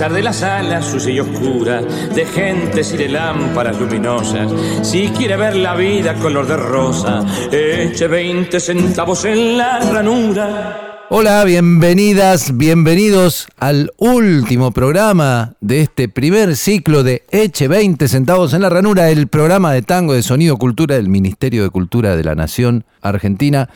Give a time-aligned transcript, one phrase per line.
[0.00, 4.50] De la sala sucia y oscura, de gentes y de lámparas luminosas,
[4.82, 11.06] si quiere ver la vida color de rosa, eche 20 centavos en la ranura.
[11.10, 18.62] Hola, bienvenidas, bienvenidos al último programa de este primer ciclo de Eche 20 centavos en
[18.62, 22.34] la ranura, el programa de tango de sonido cultura del Ministerio de Cultura de la
[22.34, 23.68] Nación Argentina.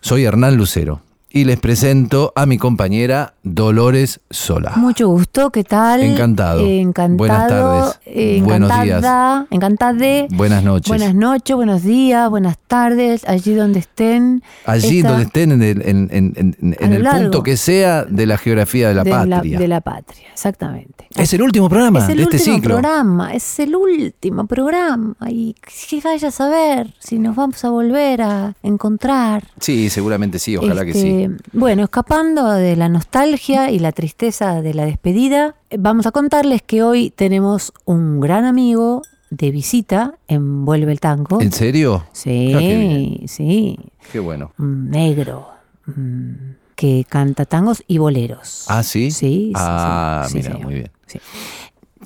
[0.00, 1.02] Soy Hernán Lucero
[1.34, 4.72] y les presento a mi compañera Dolores Sola.
[4.76, 6.02] Mucho gusto, ¿qué tal?
[6.02, 6.60] Encantado.
[6.60, 7.16] Eh, encantado.
[7.16, 8.00] Buenas tardes.
[8.04, 9.04] eh, Buenos días.
[9.50, 10.26] Encantada.
[10.30, 10.88] Buenas noches.
[10.88, 14.42] Buenas noches, buenos días, buenas tardes, allí donde estén.
[14.66, 18.36] Allí Esta- donde estén, en el, en- en- en- el punto que sea de la
[18.38, 19.58] geografía de la de patria.
[19.58, 21.06] de la patria, exactamente.
[21.16, 22.74] Es el último programa Es el de este último ciclo.
[22.76, 25.14] programa, es el último programa.
[25.28, 25.54] Y
[25.88, 29.44] que vaya a saber si nos vamos a volver a encontrar.
[29.60, 31.21] Sí, seguramente sí, ojalá que Este,
[31.52, 36.82] Bueno, escapando de la nostalgia y la tristeza de la despedida, vamos a contarles que
[36.82, 41.40] hoy tenemos un gran amigo de visita en Vuelve el Tango.
[41.40, 42.04] ¿En serio?
[42.12, 43.78] Sí, Ah, sí,
[44.12, 44.52] Qué bueno.
[44.58, 45.48] negro
[45.86, 46.32] mm,
[46.74, 48.64] que canta tangos y boleros.
[48.68, 49.10] Ah, ¿sí?
[49.10, 50.90] Sí, sí, Ah, sí, mira, muy bien.
[51.06, 51.18] Sí.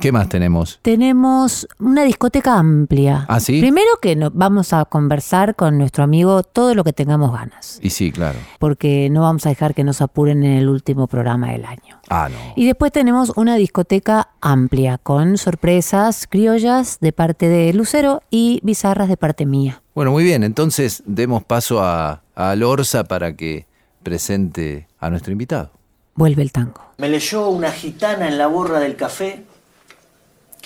[0.00, 0.78] ¿Qué más tenemos?
[0.82, 3.24] Tenemos una discoteca amplia.
[3.28, 3.60] Ah, ¿sí?
[3.60, 7.90] Primero que no, vamos a conversar con nuestro amigo todo lo que tengamos ganas, Y
[7.90, 8.38] sí, claro.
[8.58, 12.00] porque no vamos a dejar que nos apuren en el último programa del año.
[12.08, 12.36] Ah, no.
[12.56, 19.08] Y después tenemos una discoteca amplia con sorpresas criollas de parte de Lucero y bizarras
[19.08, 19.82] de parte mía.
[19.94, 20.44] Bueno, muy bien.
[20.44, 23.66] Entonces demos paso a, a Lorza para que
[24.02, 25.70] presente a nuestro invitado.
[26.14, 26.80] Vuelve el tango.
[26.98, 29.44] Me leyó una gitana en la borra del café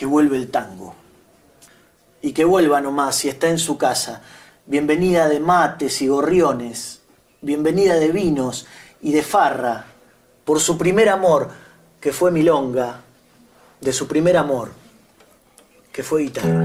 [0.00, 0.94] que vuelve el tango.
[2.22, 4.22] Y que vuelva nomás si está en su casa.
[4.64, 7.02] Bienvenida de mates y gorriones.
[7.42, 8.64] Bienvenida de vinos
[9.02, 9.84] y de farra.
[10.46, 11.50] Por su primer amor,
[12.00, 13.02] que fue milonga.
[13.78, 14.70] De su primer amor,
[15.92, 16.64] que fue guitarra.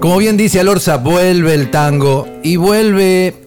[0.00, 3.46] Como bien dice Alorza, vuelve el tango y vuelve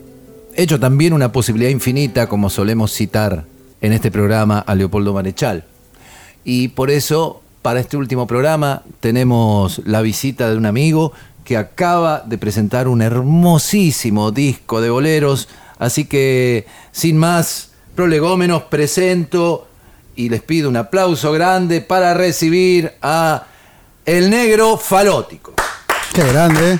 [0.56, 3.44] hecho también una posibilidad infinita, como solemos citar
[3.82, 5.66] en este programa a Leopoldo Marechal.
[6.50, 11.12] Y por eso, para este último programa, tenemos la visita de un amigo
[11.44, 15.50] que acaba de presentar un hermosísimo disco de boleros.
[15.78, 19.68] Así que, sin más prolegómenos, presento
[20.16, 23.44] y les pido un aplauso grande para recibir a
[24.06, 25.54] El Negro Falótico.
[26.14, 26.78] Qué grande, ¿eh?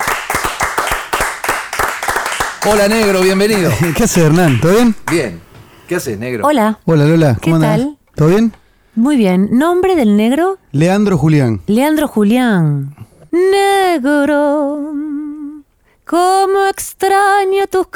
[2.64, 3.70] Hola negro, bienvenido.
[3.94, 4.62] ¿Qué haces, Hernán?
[4.62, 4.94] ¿Todo bien?
[5.10, 5.40] Bien.
[5.86, 6.46] ¿Qué haces, negro?
[6.46, 7.34] Hola, Hola, Lola.
[7.34, 7.76] ¿Qué ¿Cómo andás?
[7.80, 7.98] tal?
[8.14, 8.54] ¿Todo bien?
[8.98, 9.48] Muy bien.
[9.58, 11.60] Nombre del negro, Leandro Julián.
[11.66, 12.94] Leandro Julián.
[13.30, 14.92] Negro,
[16.04, 17.86] cómo extraño tus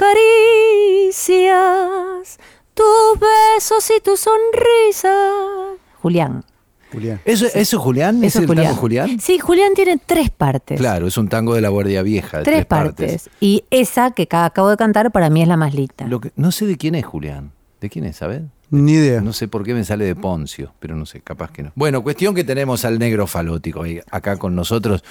[1.03, 2.39] caricias,
[2.75, 5.15] tus besos y tu sonrisa.
[6.01, 6.45] Julián.
[6.93, 7.21] Julián.
[7.25, 8.23] ¿Eso, eso es Julián?
[8.23, 9.19] ¿Es Eso el es tango Julián?
[9.19, 10.79] Sí, Julián tiene tres partes.
[10.79, 12.43] Claro, es un tango de la Guardia Vieja.
[12.43, 13.31] tres, partes.
[13.41, 16.07] Y esa que ca- acabo de cantar para mí es la más linda.
[16.07, 17.53] Lo que, no sé de quién es Julián.
[17.82, 18.43] ¿De quién es, sabes?
[18.70, 19.20] Ni idea.
[19.20, 21.72] No sé por qué me sale de Poncio, pero no sé, capaz que no.
[21.75, 25.03] Bueno, cuestión que tenemos al negro falótico ahí, acá con nosotros.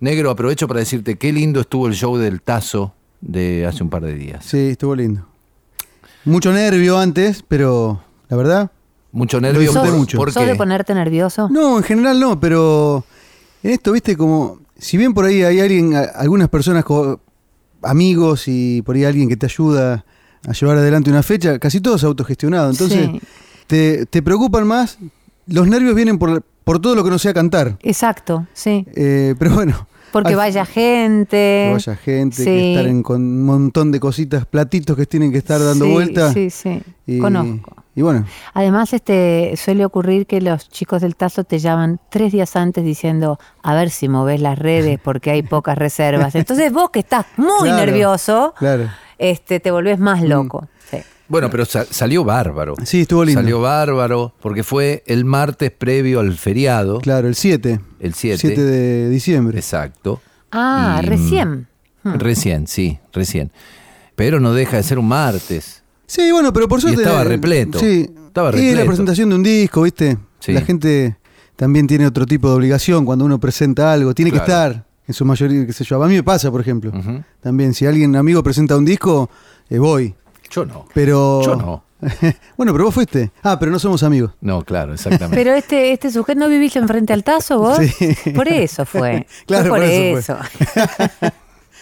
[0.00, 4.02] Negro, aprovecho para decirte qué lindo estuvo el show del Tazo de hace un par
[4.02, 4.44] de días.
[4.44, 5.26] Sí, estuvo lindo.
[6.24, 8.70] Mucho nervio antes, pero la verdad.
[9.12, 9.70] Mucho nervio.
[9.72, 10.16] ¿por- mucho.
[10.16, 10.48] ¿Por ¿Sos qué?
[10.48, 11.48] de ponerte nervioso?
[11.50, 13.04] No, en general no, pero
[13.62, 14.60] en esto, viste, como.
[14.78, 16.84] Si bien por ahí hay alguien, algunas personas,
[17.82, 20.04] amigos y por ahí alguien que te ayuda
[20.46, 22.70] a llevar adelante una fecha, casi todo es autogestionado.
[22.70, 23.20] Entonces, Sí.
[23.66, 24.98] te, te preocupan más.
[25.46, 27.76] Los nervios vienen por, por todo lo que no sea cantar.
[27.82, 28.86] Exacto, sí.
[28.94, 29.86] Eh, pero bueno.
[30.12, 31.70] Porque al- vaya gente.
[31.72, 32.44] vaya gente, Sí.
[32.44, 35.90] que estar en- con un montón de cositas, platitos que tienen que estar dando Sí,
[35.92, 36.32] vueltas.
[36.34, 36.80] Sí, sí.
[37.06, 37.74] Y, Conozco.
[37.96, 38.24] Y bueno,
[38.54, 43.38] Además, este suele ocurrir que los chicos del Tazo te llaman tres días antes diciendo
[43.62, 46.34] a ver si moves las redes porque hay pocas reservas.
[46.34, 48.88] Entonces vos que estás muy Claro, nervioso, claro.
[49.18, 50.68] Este, te volvés más loco.
[50.90, 50.98] Sí.
[51.28, 52.74] Bueno, pero sa- salió bárbaro.
[52.84, 53.40] Sí, estuvo lindo.
[53.40, 57.80] Salió bárbaro porque fue el martes previo al feriado, claro, el 7.
[58.00, 58.38] el 7.
[58.38, 59.58] 7 de diciembre.
[59.58, 60.20] Exacto.
[60.52, 61.66] Ah, Y, recién.
[62.04, 63.50] Recién, sí, recién.
[64.14, 65.82] Pero no deja de ser un martes.
[66.06, 67.00] Sí, bueno, pero por suerte.
[67.02, 67.78] estaba repleto.
[67.78, 68.86] Sí, Estaba Y la repleto.
[68.86, 70.18] presentación de un disco, ¿viste?
[70.40, 70.52] Sí.
[70.52, 71.16] La gente
[71.56, 74.12] también tiene otro tipo de obligación cuando uno presenta algo.
[74.14, 76.02] Tiene que estar, en su mayoría, qué sé yo.
[76.02, 76.92] A mí me pasa, por ejemplo.
[77.40, 79.28] También, si alguien, un amigo, presenta un disco,
[79.68, 80.14] eh, voy.
[80.50, 80.86] Yo no.
[80.94, 81.42] Pero.
[81.44, 81.84] Yo no.
[82.56, 83.30] bueno, pero vos fuiste.
[83.42, 84.32] Ah, pero no somos amigos.
[84.40, 85.36] No, claro, exactamente.
[85.36, 87.78] Pero este, este sujeto no viviste enfrente al Tazo vos.
[87.78, 88.30] Sí.
[88.34, 89.26] Por eso fue.
[89.46, 91.32] Claro, Fue por, por eso eso.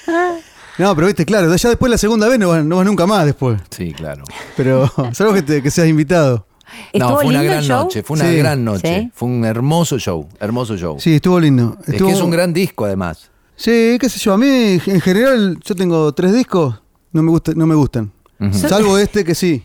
[0.79, 3.27] No, pero viste, claro, ya después la segunda vez no vas, no vas nunca más
[3.27, 3.61] después.
[3.71, 4.25] Sí, claro.
[4.57, 6.47] Pero, salvo que, te- que seas invitado.
[6.95, 7.83] No, ¿Estuvo fue una gran show?
[7.85, 8.37] noche, fue una Sí.
[8.37, 9.01] gran noche.
[9.03, 9.11] ¿Sí?
[9.15, 10.99] Fue un hermoso show, hermoso show.
[10.99, 11.77] Sí, estuvo lindo.
[11.87, 13.31] Es que es un gran disco además.
[13.57, 16.81] Sí, qué sé yo, a mí en general yo tengo tres discos,
[17.13, 18.11] no me, gusta, no me gustan.
[18.53, 19.63] Salvo este que sí.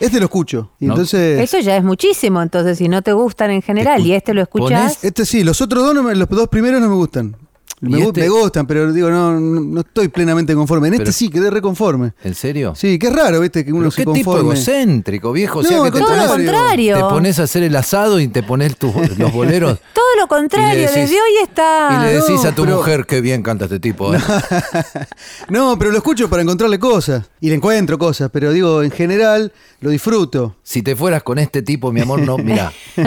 [0.00, 0.72] Este lo escucho.
[0.80, 0.94] Y No.
[0.94, 4.42] entonces, Eso ya es muchísimo, entonces si no te gustan en general y este lo
[4.42, 7.36] escuchás, pones- este sí, los otros dos, no me- los dos primeros no me gustan.
[7.80, 8.20] Me, ¿Y gu- este?
[8.22, 10.88] me gustan, pero digo, no, no, no estoy plenamente conforme.
[10.88, 12.12] En Pero- este sí quedé reconforme.
[12.22, 12.72] ¿En serio?
[12.74, 14.54] Sí, qué raro, viste, que uno se qué tipo conforme.
[14.54, 15.58] egocéntrico, viejo.
[15.58, 16.96] O No, sea que al te todo lo pones, contrario.
[16.96, 19.78] te pones a hacer el asado y te pones tus- los boleros.
[19.92, 21.88] todo lo contrario, decís- desde hoy está...
[22.00, 24.14] Y le decís no, a tu pero- mujer qué bien canta este tipo.
[24.14, 24.18] ¿eh?
[25.50, 27.24] No, pero lo escucho para encontrarle cosas.
[27.40, 30.56] Y le encuentro cosas, pero digo, en general lo disfruto.
[30.62, 32.72] Si te fueras con este tipo, mi amor, no, mira.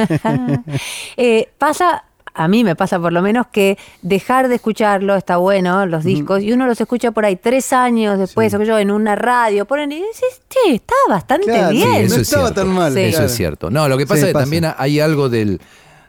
[1.17, 2.03] Eh, pasa,
[2.37, 6.43] a mí me pasa por lo menos que dejar de escucharlo está bueno, los discos,
[6.43, 9.65] y uno los escucha por ahí tres años después, o que yo, en una radio,
[9.65, 11.87] ponen y dices, che, está bastante Claro, bien.
[11.87, 12.61] sí, eso no es estaba cierto.
[12.61, 12.93] tan mal.
[12.93, 12.99] Sí.
[12.99, 13.25] Eso claro.
[13.25, 13.69] es cierto.
[13.71, 14.43] No, lo que pasa Sí, es que pasa.
[14.43, 15.59] también hay algo del,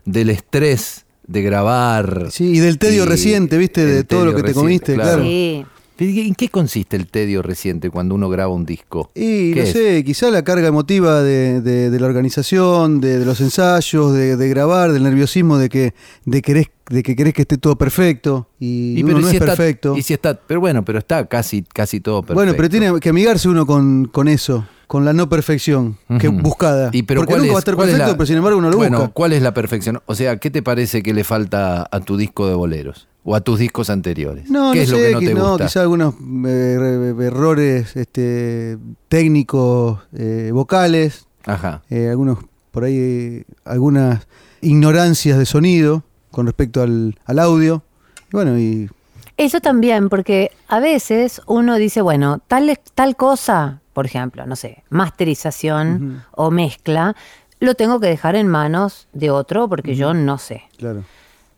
[0.05, 2.27] del estrés de grabar.
[2.31, 5.23] Sí, y del tedio Y reciente, viste, de todo lo que te comiste, claro.
[5.23, 5.65] Sí.
[6.01, 9.11] ¿En qué consiste el tedio reciente cuando uno graba un disco?
[9.15, 9.73] Y ¿Qué no es?
[9.73, 14.49] sé, quizá la carga emotiva de, de- de la organización, de, de los ensayos, de,
[14.49, 19.03] grabar, del nerviosismo de que, de, querés, de que querés que esté todo perfecto y,
[19.03, 19.97] uno pero no si es está- perfecto.
[19.97, 22.35] Y si está, pero bueno, pero está casi, casi todo perfecto.
[22.35, 26.91] Bueno, pero tiene que amigarse uno con, con eso, con la no perfección que buscada.
[26.93, 28.59] Y pero Porque ¿cuál nunca es- va a estar es perfecto, la- pero sin embargo
[28.59, 29.13] uno lo bueno, busca.
[29.15, 30.01] ¿cuál es la perfección?
[30.07, 33.09] O sea, ¿qué te parece que le falta a tu disco de boleros?
[33.31, 34.49] ¿O a tus discos anteriores?
[34.49, 35.65] No, ¿Qué no es sé, lo que no qui- te no, gusta?
[35.67, 38.79] quizá algunos eh, er- errores este,
[39.09, 41.83] técnicos, eh, vocales, Ajá.
[41.91, 42.39] eh, algunos
[42.71, 44.27] por ahí eh, algunas
[44.63, 47.83] ignorancias de sonido con respecto al, al audio.
[48.29, 48.89] Y bueno, y
[49.37, 54.85] Eso también, porque a veces uno dice, bueno, tal, tal cosa, por ejemplo, no sé,
[54.91, 57.15] masterización o mezcla,
[57.61, 60.63] lo tengo que dejar en manos de otro porque yo no sé.
[60.79, 61.05] claro.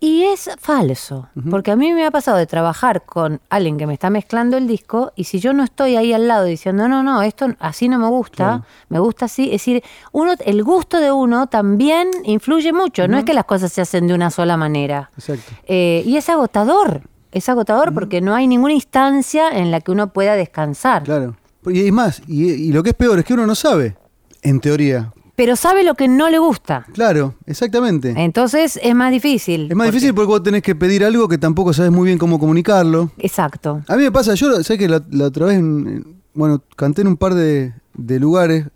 [0.03, 3.93] Y es falso, porque a mí me ha pasado de trabajar con alguien que me
[3.93, 7.21] está mezclando el disco y si yo no estoy ahí al lado diciendo, no, no,
[7.21, 11.49] esto así no me gusta, me gusta así, es decir, uno, el gusto de uno
[11.49, 15.11] también influye mucho, no es que las cosas se hacen de una sola manera.
[15.19, 15.53] Exacto.
[15.67, 20.15] Eh, y es agotador, es agotador porque no hay ninguna instancia en la que uno
[20.15, 21.03] pueda descansar.
[21.03, 21.37] Claro.
[21.67, 23.99] Y es más, y, y lo que es peor es que uno no sabe,
[24.41, 25.13] en teoría.
[25.41, 26.85] Pero sabe lo que no le gusta.
[26.93, 28.13] Claro, exactamente.
[28.15, 29.69] Entonces es más difícil.
[29.71, 32.19] es más porque- difícil porque vos tenés que pedir algo que tampoco sabes muy bien
[32.19, 33.11] cómo comunicarlo.
[33.17, 33.81] Exacto.
[33.89, 37.01] A mí me pasa, yo sé que la, la otra vez, en- en- bueno, canté
[37.01, 38.67] en un par de, de lugares,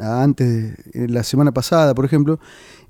[0.00, 2.40] antes, de, la semana pasada, por ejemplo,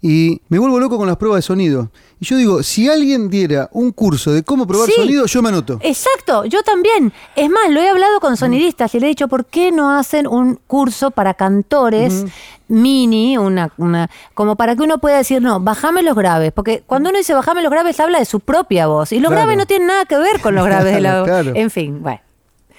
[0.02, 1.90] y me vuelvo loco con las pruebas de sonido.
[2.20, 4.94] Y yo digo, si alguien diera un curso de cómo probar Sí.
[4.96, 5.78] sonido, yo me anoto.
[5.82, 7.12] Exacto, yo también.
[7.36, 10.26] Es más, lo he hablado con sonidistas y le he dicho, ¿por qué no hacen
[10.26, 12.24] un curso para cantores
[12.68, 16.52] mini, una, una, como para que uno pueda decir, no, bajame los graves?
[16.52, 19.12] Porque cuando uno dice bajame los graves, habla de su propia voz.
[19.12, 19.42] Y los Claro.
[19.42, 21.28] graves no tienen nada que ver con los graves de la voz.
[21.28, 21.52] Claro.
[21.54, 22.20] En fin, bueno.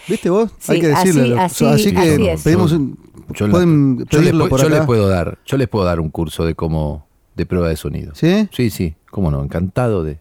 [0.07, 0.49] ¿Viste vos?
[0.59, 1.39] Sí, Hay que así- decirlo.
[1.39, 2.41] así- así que así es.
[2.41, 2.97] pedimos un,
[3.33, 4.75] Yo pueden yo les pedirlo pu- por yo acá.
[4.77, 8.13] les puedo dar, yo les puedo dar un curso de cómo, de prueba de sonido.
[8.15, 8.47] ¿Sí?
[8.51, 10.19] Sí, sí, cómo no, encantado de,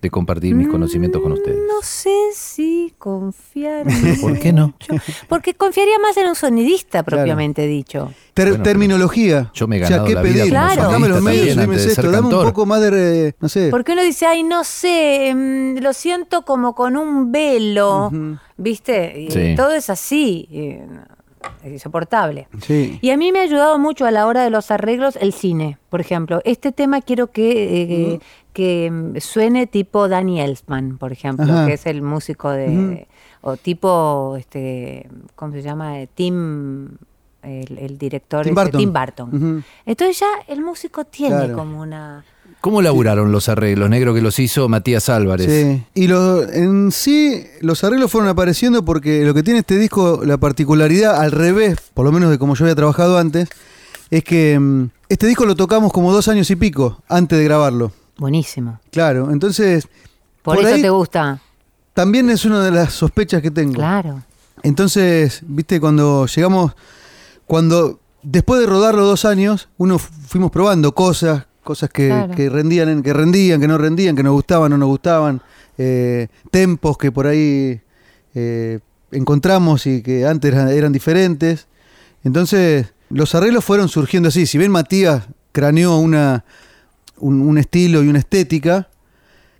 [0.00, 1.58] de compartir mis conocimientos con ustedes.
[1.68, 3.86] No sé si confiar.
[3.86, 4.68] en ¿Por qué no?
[4.68, 4.94] mucho.
[5.28, 8.10] Porque confiaría más en un sonidista propiamente dicho.
[8.32, 9.50] Ter- Bueno, terminología.
[9.52, 10.90] yo me he O sea, ganado ¿qué la vida como Claro.
[10.92, 13.68] Dame los medios, dime esto, dame un poco más de, no sé.
[13.70, 18.10] Porque uno dice, ay, no sé, mm, lo siento como con un velo,
[18.56, 19.20] ¿viste?
[19.20, 19.54] Y Sí.
[19.54, 20.48] todo es así,
[21.64, 22.48] es insoportable.
[22.62, 22.98] Sí.
[23.02, 25.78] Y a mí me ha ayudado mucho a la hora de los arreglos el cine,
[25.88, 26.40] por ejemplo.
[26.44, 28.20] Este tema quiero que, eh,
[28.52, 31.66] que mm, suene tipo Danny Elfman, por ejemplo, Ajá.
[31.66, 33.06] que es el músico de...
[33.42, 36.00] O tipo, este, ¿cómo se llama?
[36.00, 36.88] Eh, Tim...
[37.42, 38.80] el, el director Tim ese, Burton.
[38.80, 39.28] Tim Burton.
[39.34, 39.62] Ujú.
[39.86, 41.56] Entonces ya el músico tiene Claro.
[41.56, 42.22] como una...
[42.60, 45.46] ¿Cómo laburaron los arreglos, negro, que los hizo Matías Álvarez?
[45.50, 45.82] Sí.
[45.94, 50.36] Y lo, en sí, los arreglos fueron apareciendo porque lo que tiene este disco, la
[50.36, 53.48] particularidad, al revés, por lo menos de como yo había trabajado antes,
[54.10, 57.92] es que mm, este disco lo tocamos como dos años y pico antes de grabarlo.
[58.18, 58.78] Buenísimo.
[58.92, 59.88] Claro, entonces.
[60.42, 61.40] Por, Por eso ahí- te gusta.
[61.94, 63.74] También es una de las sospechas que tengo.
[63.74, 64.22] Claro.
[64.62, 66.72] Entonces, viste, cuando llegamos,
[67.46, 72.34] cuando después de rodar los dos años, uno fu- fuimos probando cosas, cosas que, Claro.
[72.34, 75.40] que rendían, en- que rendían, que no rendían, que nos gustaban, no nos gustaban,
[75.78, 77.80] eh, tempos que por ahí
[78.34, 78.78] eh,
[79.12, 81.66] encontramos y que antes eran, eran diferentes.
[82.24, 84.46] Entonces, los arreglos fueron surgiendo así.
[84.46, 86.44] Si bien Matías craneó una,
[87.18, 88.88] un, un estilo y una estética,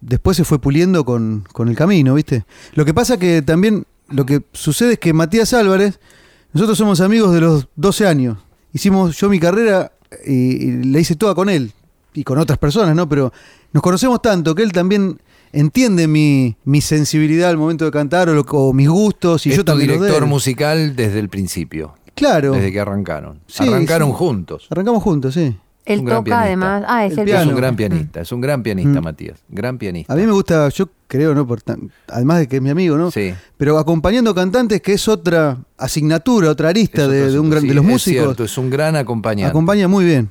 [0.01, 2.45] después se fue puliendo con, con el camino, ¿viste?
[2.75, 5.99] Lo que pasa que también lo que sucede es que Matías Álvarez,
[6.53, 8.39] nosotros somos amigos de los 12 años.
[8.73, 9.93] Hicimos yo mi carrera
[10.27, 10.33] y,
[10.69, 11.73] y la hice toda con él
[12.15, 13.09] y con otras personas, ¿no?
[13.09, 13.33] Pero
[13.73, 15.19] nos conocemos tanto que él también
[15.53, 19.57] entiende mi, mi sensibilidad al momento de cantar o, lo- o mis gustos y es
[19.57, 20.29] yo tu también director él.
[20.29, 22.53] musical desde el principio, Claro.
[22.53, 23.41] desde que arrancaron.
[23.47, 24.15] Sí, arrancaron sí.
[24.17, 24.67] juntos.
[24.71, 25.57] Arrancamos juntos, sí.
[25.87, 26.47] Él un gran toca pianista.
[26.47, 26.85] además...
[26.87, 27.41] Ah, es El el, piano.
[27.43, 29.05] Es un gran pianista, es un gran pianista, Mm.
[29.05, 29.39] Matías.
[29.49, 30.13] Gran pianista.
[30.13, 31.47] A mí me gusta, yo creo, ¿no?
[31.47, 33.11] Por tan- además de que es mi amigo, ¿no?
[33.11, 33.33] Sí.
[33.57, 37.67] Pero acompañando cantantes, que es otra asignatura, otra arista Es de, otro de un gran,
[37.67, 38.23] de los es músicos.
[38.25, 39.51] cierto, es un gran acompañante.
[39.51, 40.29] Acompaña muy bien,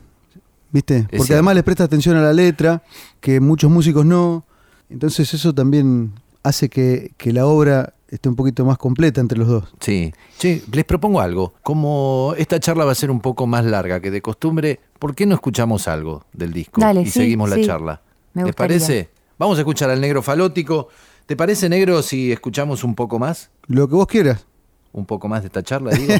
[0.71, 1.03] ¿viste?
[1.03, 1.33] Porque cierto.
[1.33, 2.83] además les presta atención a la letra,
[3.19, 4.45] que muchos músicos no.
[4.89, 9.47] Entonces eso también hace que, que la obra esté un poquito más completa entre los
[9.47, 9.63] dos.
[9.79, 10.13] Sí.
[10.37, 11.53] Che, les propongo algo.
[11.63, 15.25] Como esta charla va a ser un poco más larga que de costumbre, ¿por qué
[15.25, 16.81] no escuchamos algo del disco?
[16.81, 17.65] Dale, y sí, seguimos la sí.
[17.65, 18.01] charla.
[18.33, 18.77] Me ¿Les gustaría.
[18.79, 19.09] parece?
[19.37, 20.89] Vamos a escuchar al negro falótico.
[21.25, 23.51] ¿Te parece, negro, si escuchamos un poco más?
[23.67, 24.45] Lo que vos quieras.
[24.91, 26.13] Un poco más de esta charla, digo.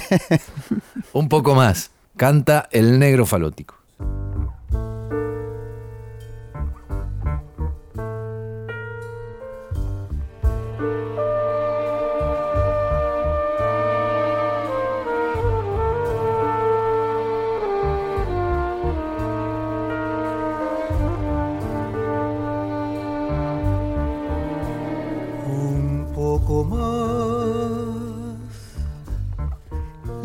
[1.13, 1.91] un poco más.
[2.15, 3.78] Canta el negro falótico.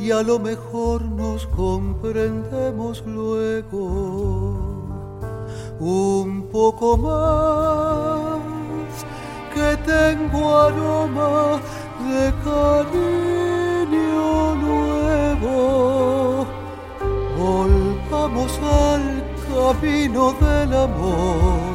[0.05, 4.75] Y a lo mejor nos comprendemos luego.
[5.81, 8.41] Un poco más
[9.55, 11.59] que tengo aroma
[12.07, 14.27] de cariño
[14.67, 16.47] nuevo.
[17.39, 21.75] Volvamos al camino del amor.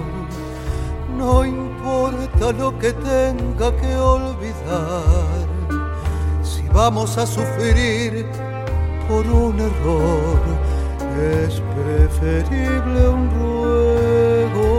[1.17, 5.38] No importa lo que tenga que olvidar,
[6.83, 8.25] vamos a sufrir
[9.09, 10.39] por un error,
[11.43, 14.69] es preferible un ruego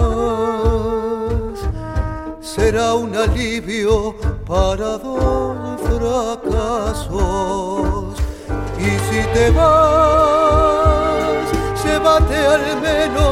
[2.41, 4.15] Será un alivio
[4.47, 7.11] para dos fracasos.
[8.79, 11.47] Y si te vas,
[11.83, 13.28] llévate al menos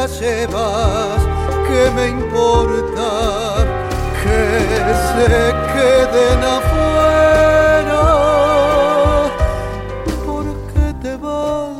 [0.00, 1.20] la llevas,
[1.66, 3.08] ¿qué me importa?
[4.22, 4.40] Que
[5.10, 5.26] se
[5.74, 8.04] queden afuera.
[10.26, 11.76] ¿Por qué te vas,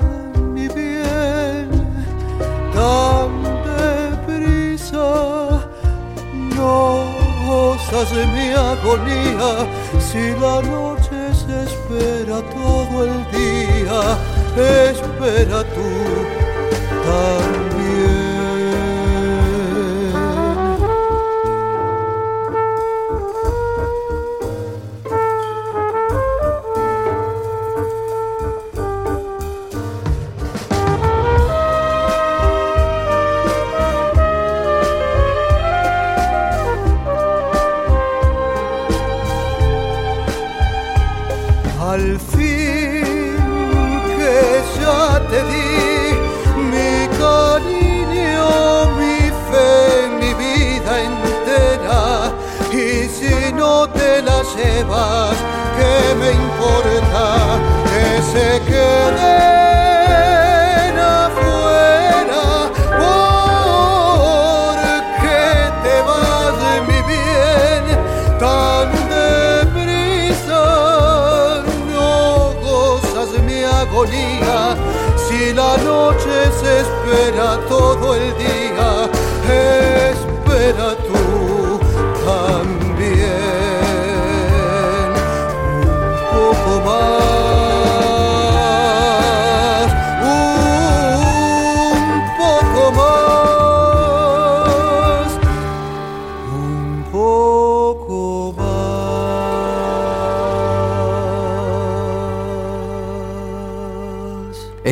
[0.54, 1.68] mi bien,
[2.74, 3.30] tan
[3.70, 5.08] deprisa?
[6.56, 6.76] No
[7.48, 9.50] gozas de mi agonía
[10.08, 14.00] si la noche se espera todo el día.
[14.56, 15.62] Espera
[75.70, 79.08] la noche se espera todo el día,
[80.10, 80.96] espera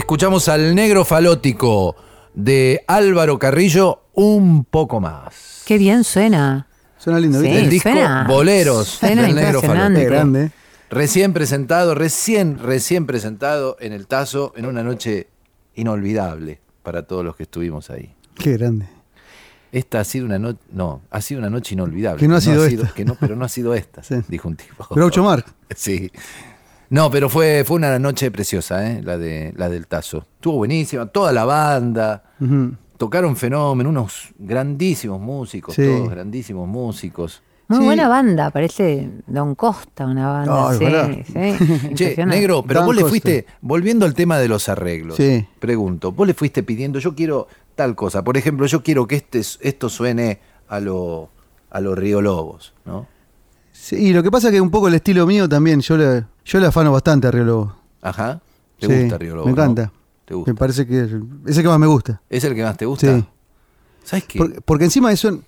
[0.09, 1.95] Escuchamos al negro falótico
[2.33, 5.65] de Álvaro Carrillo un poco más.
[5.67, 6.67] Qué bien suena.
[6.97, 7.45] Suena lindo, Sí.
[7.45, 7.61] ¿viste?
[7.61, 10.07] El disco suena- Boleros suena del negro falótico.
[10.07, 10.51] grande.
[10.89, 15.29] Recién presentado, recién, recién presentado en el Tazo en una noche
[15.75, 18.15] inolvidable para todos los que estuvimos ahí.
[18.35, 18.87] Qué grande.
[19.73, 22.19] Esta ha sido una noche, no, ha sido una noche inolvidable.
[22.19, 22.95] Que no ha sido esta.
[22.95, 24.15] que no, pero no ha sido esta, Sí.
[24.27, 24.87] dijo un tipo.
[24.89, 25.53] Groucho Marx.
[25.77, 26.11] Sí.
[26.91, 29.03] No, pero fue, fue una noche preciosa, ¿eh?
[29.03, 30.25] la, de, la del Tazo.
[30.37, 32.23] Estuvo buenísima, toda la banda.
[32.41, 32.73] Ujú.
[32.97, 35.83] Tocaron fenómeno, unos grandísimos músicos, Sí.
[35.85, 37.43] todos grandísimos músicos.
[37.69, 37.85] Muy Sí.
[37.85, 40.71] buena banda, parece Don Costa una banda.
[40.71, 41.57] Ay, sí,
[41.95, 45.47] sí, Che, negro, pero vos le fuiste, volviendo al tema de los arreglos, Sí.
[45.59, 49.41] pregunto, vos le fuiste pidiendo, yo quiero tal cosa, por ejemplo, yo quiero que este,
[49.41, 51.29] esto suene a lo,
[51.71, 53.07] a los Río Lobos, ¿no?
[53.81, 56.25] Sí, y lo que pasa es que un poco el estilo mío también, yo le,
[56.45, 57.77] yo le afano bastante a Río Lobo.
[58.03, 58.41] Ajá.
[58.79, 59.47] ¿Te Sí, gusta Río Lobos?
[59.51, 59.63] Me no?
[59.63, 59.93] encanta.
[60.25, 60.53] ¿Te gusta?
[60.53, 61.11] Me parece que es,
[61.47, 62.21] es el que más me gusta.
[62.29, 63.17] ¿Es el que más te gusta?
[63.19, 63.25] Sí.
[64.05, 64.39] ¿Sabes qué?
[64.39, 65.41] Porque, porque encima eso,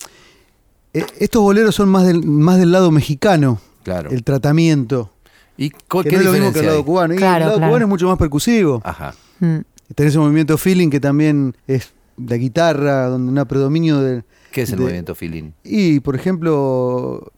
[0.95, 3.61] eh, estos boleros son más del, más del lado mexicano.
[3.83, 4.11] Claro.
[4.11, 5.11] El tratamiento.
[5.57, 6.85] ¿Y cu- Que qué no es lo mismo que el lado hay?
[6.85, 7.15] cubano.
[7.15, 7.71] Y Claro, el lado claro.
[7.71, 8.81] cubano es mucho más percusivo.
[8.85, 9.15] Ajá.
[9.41, 9.59] Mm.
[9.95, 14.25] Tenés un movimiento feeling que también es la guitarra, donde un predominio de.
[14.53, 15.51] ¿Qué es el de- movimiento feeling?
[15.65, 17.33] Y, por ejemplo,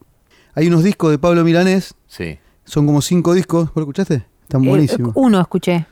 [0.54, 2.38] hay unos discos de Pablo Milanés, Sí.
[2.64, 3.66] son como cinco discos.
[3.66, 4.24] ¿Vos lo escuchaste?
[4.42, 5.12] Están Eh, buenísimos.
[5.14, 5.86] uno escuché.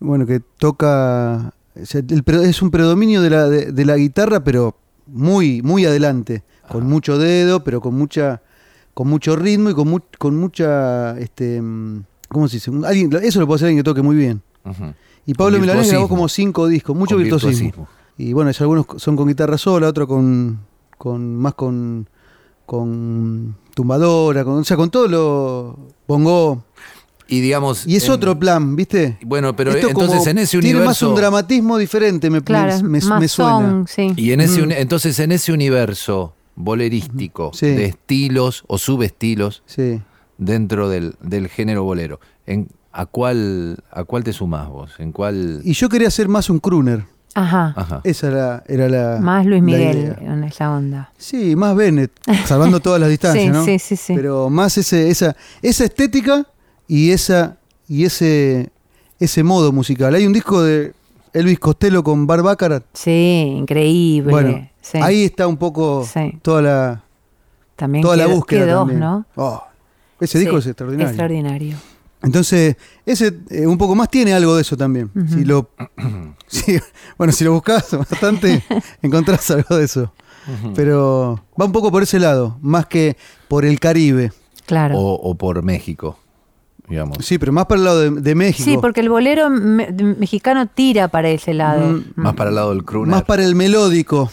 [0.00, 1.52] Bueno, que toca.
[1.74, 4.76] es un predominio de la, de, de la guitarra, pero
[5.06, 6.42] muy, muy adelante.
[6.70, 8.42] Con mucho dedo, pero con mucha
[8.94, 11.18] con mucho ritmo y con, mu- con mucha.
[11.18, 12.70] Este, mm, ¿Cómo se dice?
[12.84, 14.42] Alguien, eso lo puede hacer alguien que toque muy bien.
[15.24, 17.64] Y Pablo Milanés grabó como cinco discos, mucho virtuosismo.
[17.64, 17.88] virtuosismo.
[18.18, 20.58] Y bueno, es- algunos son con guitarra sola, otros con,
[20.98, 22.06] con más con,
[22.66, 26.64] con tumbadora, con, o sea, con todo lo bongo.
[27.28, 27.86] Y digamos.
[27.86, 29.16] Y es en- otro plan, ¿viste?
[29.24, 31.08] Bueno, pero Esto entonces en ese Tiene más universo.
[31.10, 33.84] un dramatismo diferente, me, Claro, me, me- suena.
[33.88, 34.12] sí.
[34.16, 34.72] Y en ese, Mm.
[34.72, 37.66] entonces en ese universo bolerístico Sí.
[37.66, 40.02] de estilos o subestilos Sí.
[40.36, 44.90] dentro del, del género bolero, ¿en, a, cuál, ¿a cuál te sumás vos?
[44.98, 45.62] ¿En cuál?
[45.64, 47.04] Y yo quería hacer más un crooner.
[47.34, 47.72] Ajá.
[47.76, 48.00] Ajá.
[48.04, 49.18] Esa era, era la.
[49.20, 50.18] Más Luis la Miguel idea.
[50.20, 51.10] en esa onda.
[51.16, 52.12] Sí, más Bennett,
[52.46, 53.64] salvando todas las distancias, Sí, ¿no?
[53.64, 54.14] sí, sí, sí.
[54.14, 56.46] Pero más ese, esa, esa estética
[56.88, 57.56] y esa
[57.88, 58.70] y ese
[59.18, 60.14] ese modo musical.
[60.14, 60.92] Hay un disco de
[61.32, 62.84] Elvis Costello con Bar Baccarat.
[62.92, 64.30] Sí, increíble.
[64.30, 64.98] Bueno, sí.
[65.00, 66.38] ahí está un poco Sí.
[66.42, 67.02] toda la
[67.76, 69.00] también toda la quedó- búsqueda quedó, también.
[69.00, 69.24] ¿no?
[69.36, 69.62] Oh,
[70.20, 71.08] ese disco es extraordinario.
[71.08, 71.76] Extraordinario.
[72.22, 75.10] Entonces, ese eh, un poco más tiene algo de eso también.
[75.28, 75.70] Si lo
[76.46, 76.78] si-
[77.18, 78.62] bueno, si lo buscas bastante,
[79.02, 80.12] encontrás algo de eso.
[80.74, 83.16] Pero va un poco por ese lado, más que
[83.48, 84.32] por el Caribe.
[84.66, 84.96] Claro.
[84.98, 86.18] O, o por México,
[86.88, 87.18] digamos.
[87.24, 88.64] Sí, pero más para el lado de, de México.
[88.68, 91.88] Sí, porque el bolero me- mexicano tira para ese lado.
[91.90, 93.10] Mm, Más para el lado del crooner.
[93.10, 94.30] más para el melódico.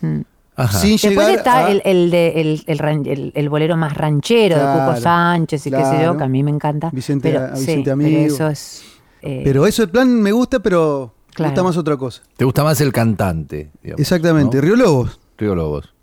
[0.00, 0.20] Mm.
[0.64, 0.78] Ajá.
[0.78, 3.94] Sin Después llegar está a- el, el, de, el, el ran- el- el bolero más
[3.94, 6.90] ranchero de Cuco Sánchez y qué sé yo, que a mí me encanta.
[6.92, 8.20] Vicente- pero, a sí, Vicente pero Amigo.
[8.34, 8.82] eso es...
[9.22, 11.50] eh, Pero eso el plan me gusta, pero me Claro.
[11.52, 12.22] gusta más otra cosa.
[12.36, 13.70] ¿Te gusta más el cantante?
[13.82, 14.56] digamos, Exactamente.
[14.58, 14.62] ¿no?
[14.62, 15.20] Río Lobos.
[15.38, 15.94] Río Lobos.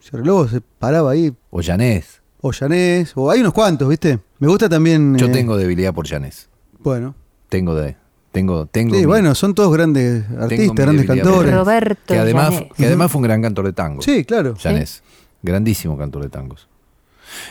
[0.00, 1.32] Si Río Lobos se paraba ahí.
[1.50, 2.22] O Llanés.
[2.40, 3.12] O Llanés.
[3.16, 4.20] O hay unos cuantos, ¿viste?
[4.38, 5.16] Me gusta también.
[5.16, 6.48] Yo eh, tengo debilidad por Llanés.
[6.78, 7.14] Bueno.
[7.48, 7.96] Tengo de.
[8.36, 8.94] Tengo, tengo.
[8.94, 11.54] Sí, mi- bueno, son todos grandes artistas, grandes cantores.
[11.54, 14.02] Roberto Que además, que además fue un gran cantor de tango.
[14.02, 14.54] Sí, claro.
[14.56, 15.02] Llanés.
[15.42, 16.68] Grandísimo cantor de tangos.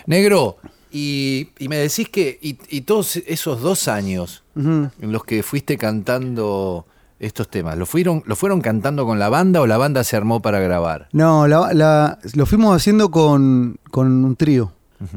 [0.05, 0.57] Negro,
[0.91, 2.37] y, y me decís que.
[2.39, 6.85] Y, y todos esos dos años en los que fuiste cantando
[7.19, 10.41] estos temas, ¿lo fueron, ¿lo fueron cantando con la banda o la banda se armó
[10.43, 11.07] para grabar?
[11.13, 14.71] No, la- la- lo fuimos haciendo con, con un trío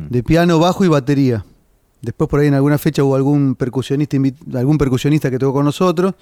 [0.08, 1.44] de piano, bajo y batería.
[2.00, 4.16] Después por ahí en alguna fecha hubo algún percusionista,
[4.54, 6.14] algún percusionista que tocó con nosotros.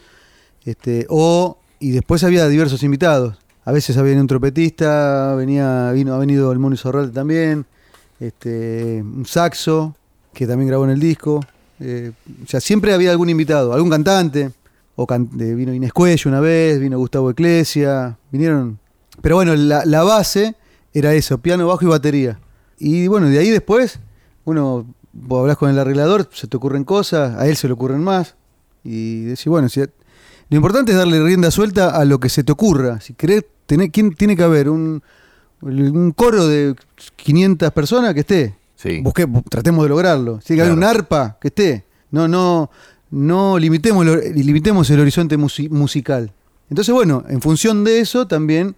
[0.65, 3.37] Este, o, y después había diversos invitados.
[3.65, 7.67] A veces había un trompetista, venía, vino, ha venido el Mono Sorralde también,
[8.21, 9.95] este, un saxo,
[10.33, 11.45] que también grabó en el disco.
[11.81, 12.12] Eh,
[12.45, 14.53] o sea, siempre había algún invitado, algún cantante.
[14.99, 18.79] O de- vino Inés Cuello una vez, vino Gustavo Eclesia, vinieron.
[19.21, 20.55] Pero bueno, la, la base
[20.95, 22.39] era eso, piano, bajo y batería.
[22.79, 23.99] Y bueno, de ahí después,
[24.47, 24.87] uno,
[25.22, 28.37] vos hablas con el arreglador, se te ocurren cosas, a él se le ocurren más.
[28.85, 32.52] Y decís, bueno, si Lo importante es darle rienda suelta a lo que se te
[32.52, 33.00] ocurra.
[33.00, 34.68] Si querés, tener, ¿quién tiene que haber?
[34.70, 35.02] Un,
[35.61, 36.74] un coro de
[37.16, 38.55] 500 personas que esté.
[38.76, 39.00] Sí.
[39.02, 40.38] Busque- tratemos de lograrlo.
[40.44, 41.85] Tiene que haber un arpa que esté.
[42.12, 42.70] No, no,
[43.11, 46.33] no limitemos, el, limitemos el horizonte musi- musical.
[46.70, 48.76] Entonces, bueno, en función de eso también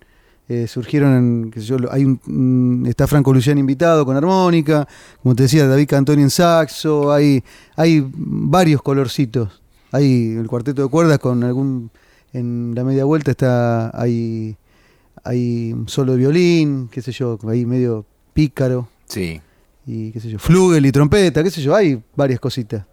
[0.48, 4.88] eh, surgieron, en, qué sé yo, hay un, está Franco Luciano invitado con armónica,
[5.22, 7.42] como te decía, David Cantoni en saxo, hay,
[7.76, 9.60] hay varios colorcitos.
[9.92, 11.90] Hay el cuarteto de cuerdas con algún,
[12.32, 14.56] en la media vuelta está, hay,
[15.24, 19.40] hay un solo de violín, qué sé yo, ahí medio pícaro Sí.
[19.86, 22.84] y qué sé yo, flugel y trompeta, qué sé yo, hay varias cositas.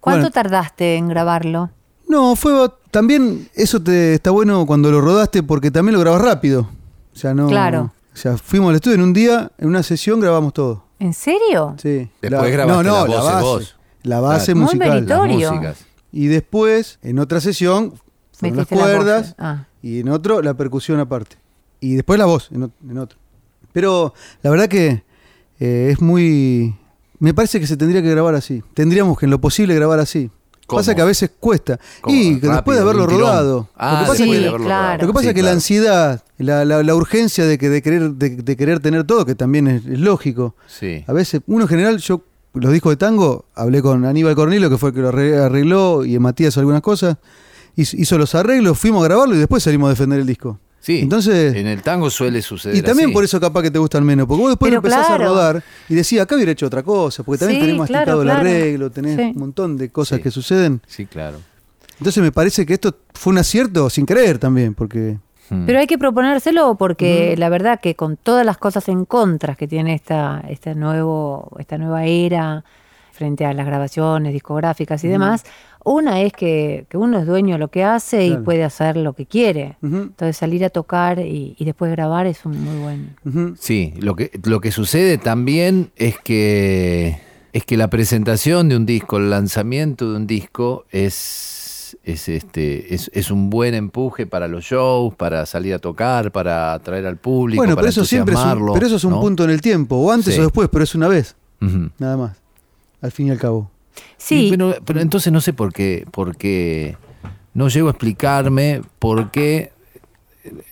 [0.00, 1.70] ¿Cuánto Bueno, tardaste en grabarlo?
[2.08, 2.52] no, fue
[2.90, 6.68] también eso te está bueno cuando lo rodaste porque también lo grabas rápido.
[7.14, 7.92] O sea, no Claro.
[8.12, 10.84] O sea, fuimos al estudio en un día, en una sesión grabamos todo.
[11.00, 11.74] ¿En serio?
[11.82, 12.08] Sí.
[12.22, 13.76] Después grabaste las voces base, vos.
[14.02, 14.60] La base Claro.
[14.60, 14.90] Muy musical.
[14.90, 15.52] meritorio.
[15.52, 15.84] Músicas.
[16.12, 17.94] Y después, en otra sesión,
[18.32, 19.34] fueron las Metiste las cuerdas.
[19.38, 19.64] Ah.
[19.82, 21.36] y en otro la percusión aparte.
[21.80, 23.18] Y después la voz, en, en otro.
[23.72, 25.02] Pero la verdad que
[25.58, 26.76] eh, es muy...
[27.18, 28.62] Me parece que se tendría que grabar así.
[28.74, 30.30] Tendríamos que en lo posible grabar así.
[30.66, 30.78] ¿Cómo?
[30.80, 31.78] Pasa que a veces cuesta.
[32.00, 32.16] ¿Cómo?
[32.16, 33.68] Y que después Rápido, de haberlo rodado.
[33.76, 35.00] Ah, lo que pasa sí, es que, claro.
[35.02, 37.82] lo que, pasa Sí, es que la ansiedad, la, la- la urgencia de, que, de,
[37.82, 40.54] querer, de, de querer tener todo, que también es, es lógico.
[40.66, 41.04] Sí.
[41.06, 42.22] A veces, uno en general, yo
[42.54, 46.04] los discos de tango, hablé con Aníbal Cornilo, que fue el que lo arre- arregló,
[46.04, 47.16] y Matías algunas cosas,
[47.76, 50.60] hizo, hizo los arreglos, fuimos a grabarlo y después salimos a defender el disco.
[50.84, 51.00] Sí.
[51.00, 53.14] Entonces, en el tango suele suceder y también así.
[53.14, 55.24] por eso capaz que te gustan menos, porque vos después Pero empezás claro.
[55.24, 58.22] a rodar y decís, acá hubiera hecho otra cosa, porque también Sí, tenés masticado claro,
[58.22, 59.22] el arreglo, tenés Sí.
[59.34, 60.22] un montón de cosas Sí.
[60.24, 60.82] que suceden.
[60.86, 61.38] Sí, claro.
[61.98, 65.16] Entonces me parece que esto fue un acierto sin creer también, porque...
[65.48, 65.64] Hmm.
[65.64, 69.66] Pero hay que proponérselo porque la verdad que con todas las cosas en contra que
[69.66, 72.62] tiene esta, este nuevo, esta nueva era
[73.12, 75.44] frente a las grabaciones discográficas y demás,
[75.84, 79.12] una es que, que uno es dueño de lo que hace y puede hacer lo
[79.12, 79.76] que quiere.
[79.82, 83.16] Entonces salir a tocar y, y después grabar es un muy buen...
[83.24, 83.54] ujú.
[83.58, 87.20] Sí, lo que, lo que sucede también es que,
[87.52, 92.94] es que la presentación de un disco, el lanzamiento de un disco es, es, este,
[92.94, 97.18] es, es un buen empuje para los shows, para salir a tocar, para atraer al
[97.18, 99.20] público, Bueno, para pero eso siempre es un, pero eso es un ¿no?
[99.20, 100.40] punto en el tiempo, o antes Sí.
[100.40, 101.36] o después, pero es una vez,
[101.98, 102.36] nada más,
[103.02, 103.70] al fin y al cabo.
[104.16, 106.96] Sí, Y, pero, pero entonces no sé por qué, por qué
[107.52, 109.72] no llego a explicarme por qué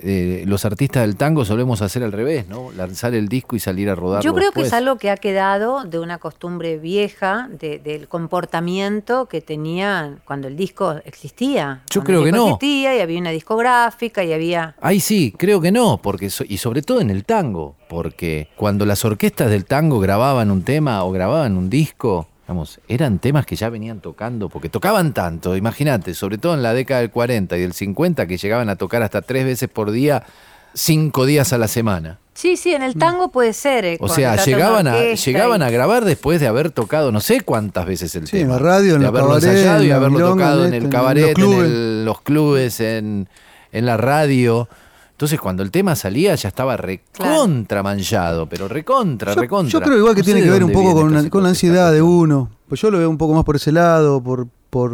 [0.00, 2.70] eh, los artistas del tango solemos hacer al revés, ¿no?
[2.72, 5.84] Lanzar el disco y salir a rodarlo Yo creo que es algo que ha quedado
[5.84, 11.82] de una costumbre vieja, de- del comportamiento que tenían cuando el disco existía.
[11.90, 12.44] Yo creo el que no.
[12.48, 14.74] existía y había una discográfica y había...
[14.82, 18.84] Ahí sí, creo que no, porque so- y sobre todo en el tango, porque cuando
[18.84, 22.28] las orquestas del tango grababan un tema o grababan un disco,
[22.88, 27.00] eran temas que ya venían tocando, porque tocaban tanto, imagínate, sobre todo en la década
[27.00, 30.22] del 40 y del 50 que llegaban a tocar hasta tres veces por día,
[30.74, 32.18] cinco días a la semana.
[32.34, 33.84] Sí, sí, en el tango puede ser.
[33.84, 37.42] eh, O sea, llegaban a, llegaban y- a grabar después de haber tocado no sé
[37.42, 38.42] cuántas veces el Sí, tema.
[38.42, 41.38] en la radio, en de haberlo ensayado y haberlo tocado en en el en cabaret,
[41.38, 43.28] en, los clubes, en,
[43.70, 44.66] en la radio.
[45.22, 49.70] Entonces cuando el tema salía ya estaba recontra manchado, pero recontra, Yo, recontra.
[49.70, 51.66] yo creo igual que No tiene que ver un poco con, la- con la esta
[51.66, 52.50] ansiedad de uno.
[52.68, 54.90] Pues yo lo veo un poco más por ese lado, por, por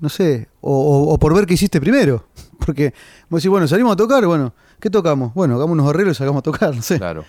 [0.00, 2.26] no sé, o, o- o por ver qué hiciste primero.
[2.58, 2.92] Porque
[3.30, 5.32] vos decís, bueno, salimos a tocar, bueno, ¿qué tocamos?
[5.32, 6.98] Bueno, hagamos unos arreglos y salgamos a tocar, no sé.
[6.98, 7.24] Claro.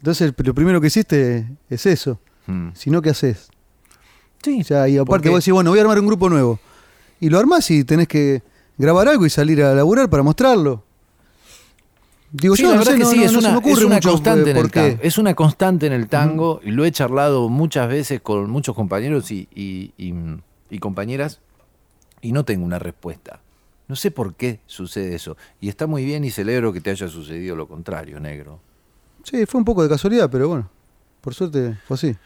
[0.00, 2.18] Entonces, lo primero que hiciste es eso.
[2.48, 2.70] Mm.
[2.74, 3.48] Si no, ¿qué haces?
[4.42, 6.58] Sí, O sea, y aparte porque- vos decís, bueno, voy a armar un grupo nuevo.
[7.20, 8.42] Y lo armás y tenés que
[8.76, 10.82] grabar algo y salir a laburar para mostrarlo.
[12.32, 14.00] Digo, Sí, yo la verdad sé, que no, sí, no- es, una, ocurre es una
[14.00, 14.98] constante eh, en el tango.
[15.02, 19.30] Es una constante en el tango y lo he charlado muchas veces con muchos compañeros
[19.32, 20.14] y, y- y-
[20.70, 21.40] y compañeras
[22.20, 23.40] y no tengo una respuesta.
[23.88, 25.36] No sé por qué sucede eso.
[25.60, 28.60] Y está muy bien y celebro que te haya sucedido lo contrario, negro.
[29.24, 30.70] Sí, fue un poco de casualidad, pero bueno,
[31.20, 32.16] por suerte fue así.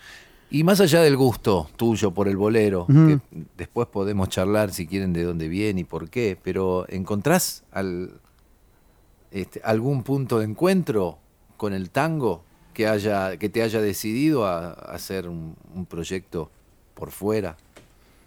[0.50, 3.18] Y más allá del gusto tuyo por el bolero, que
[3.56, 8.20] después podemos charlar si quieren de dónde viene y por qué, pero ¿encontrás al,
[9.34, 11.18] este, algún punto de encuentro
[11.56, 15.56] con el tango que, haya, que te haya decidido a, hacer un,
[15.88, 16.52] proyecto
[16.94, 17.56] por fuera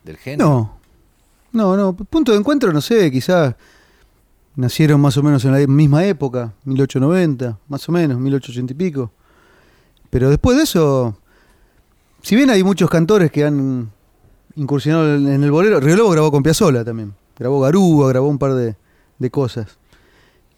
[0.03, 0.49] del género?
[0.49, 0.79] No,
[1.53, 1.95] no, no.
[1.95, 3.55] Punto de encuentro, no sé, quizás
[4.57, 9.11] nacieron más o menos en la misma época, 1890, más o menos, 1880 y pico.
[10.09, 11.17] Pero después de eso,
[12.21, 13.89] si bien hay muchos cantores que han
[14.57, 17.13] incursionado en el bolero, Río grabó con Piazzolla también.
[17.37, 18.75] Grabó Garúa, grabó un par de,
[19.19, 19.76] de cosas.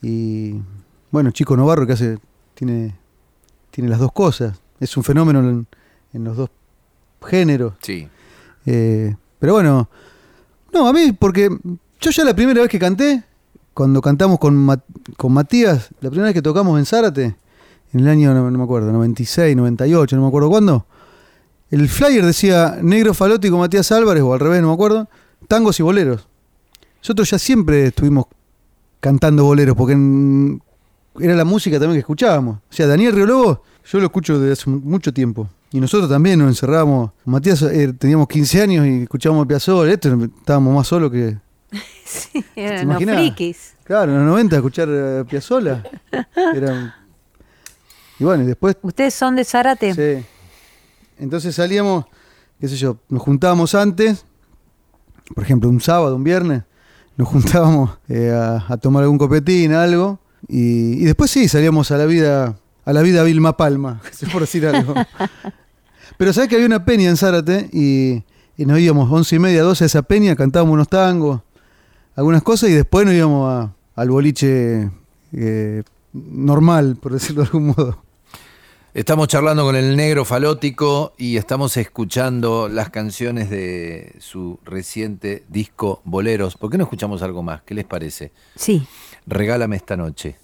[0.01, 0.55] Y
[1.11, 2.17] bueno, Chico Novarro que hace,
[2.53, 2.95] tiene,
[3.71, 4.59] tiene las dos cosas.
[4.79, 5.67] Es un fenómeno en,
[6.13, 6.49] en los dos
[7.25, 7.73] géneros.
[7.81, 8.07] Sí.
[8.65, 9.89] Eh, pero bueno,
[10.73, 11.49] no, a mí porque
[11.99, 13.23] Yo ya la primera vez que canté,
[13.73, 14.81] cuando cantamos con,
[15.17, 17.35] con Matías, la primera vez que tocamos en Zárate,
[17.93, 20.85] en el año, no, no me acuerdo, 96, 98, no me acuerdo cuándo,
[21.71, 25.07] el flyer decía Negro Falótico Matías Álvarez, o al revés, no me acuerdo,
[25.47, 26.27] tangos y boleros.
[27.01, 28.25] Nosotros ya siempre estuvimos
[28.99, 30.61] cantando boleros, porque en-
[31.19, 32.57] era la música también que escuchábamos.
[32.57, 35.47] O sea, Daniel Riolobo, yo lo escucho desde hace mucho tiempo.
[35.71, 37.11] Y nosotros también nos encerrábamos.
[37.25, 41.37] Matías eh, teníamos 15 años y escuchábamos Piazzolla, esto estábamos más solos que,
[42.05, 43.15] Sí, ¿Te eran imaginas?
[43.17, 43.73] frikis.
[43.83, 45.83] Claro, en los 90 escuchar Piazzolla.
[46.55, 46.95] Era...
[48.17, 48.75] Y bueno, y después.
[48.81, 49.93] ¿Ustedes son de Zárate?
[49.93, 50.25] Sí.
[51.19, 52.05] Entonces salíamos,
[52.59, 54.25] qué sé yo, nos juntábamos antes,
[55.35, 56.63] por ejemplo, un sábado, un viernes,
[57.19, 62.55] nos juntábamos eh, a, tomar algún copetín, algo, y, después sí, salíamos a la vida,
[62.85, 64.01] a la vida Vilma Palma,
[64.31, 64.93] por decir algo.
[66.17, 68.23] Pero sabes que había una peña en Zárate y,
[68.55, 71.41] y nos íbamos once y media, 12 a esa peña, cantábamos unos tangos,
[72.15, 74.89] algunas cosas, y después nos íbamos a- al boliche
[75.33, 78.01] eh, normal, por decirlo de algún modo.
[78.95, 86.01] Estamos charlando con el negro falótico y estamos escuchando las canciones de su reciente disco
[86.05, 86.57] Boleros.
[86.57, 87.61] ¿Por qué no escuchamos algo más?
[87.61, 88.31] ¿Qué les parece?
[88.55, 88.87] Sí.
[89.27, 90.37] Regálame esta noche.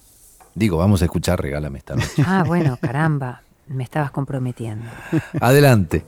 [0.54, 2.22] Digo, vamos a escuchar Regálame esta noche.
[2.24, 3.42] Ah, bueno, caramba.
[3.66, 4.86] Me estabas comprometiendo.
[5.40, 6.04] Adelante.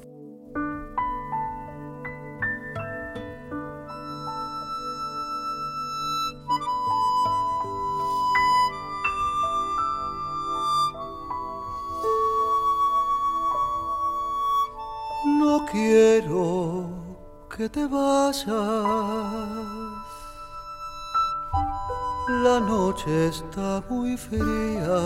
[22.45, 24.99] La noche está muy fría.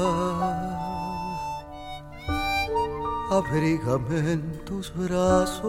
[3.31, 5.62] Abrígame en tus brazos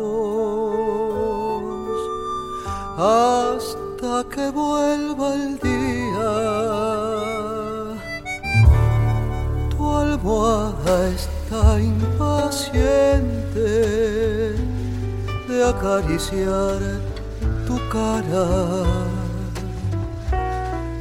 [2.97, 6.33] hasta que vuelva el día.
[9.69, 13.23] Tu almohada está impaciente
[15.47, 17.02] de acariciar
[17.77, 18.85] tu.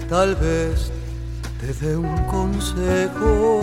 [0.08, 0.90] Tal vez
[1.60, 3.60] te dé un consejo,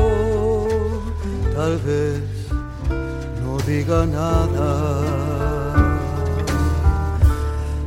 [1.56, 2.22] tal vez
[3.44, 4.72] no diga nada.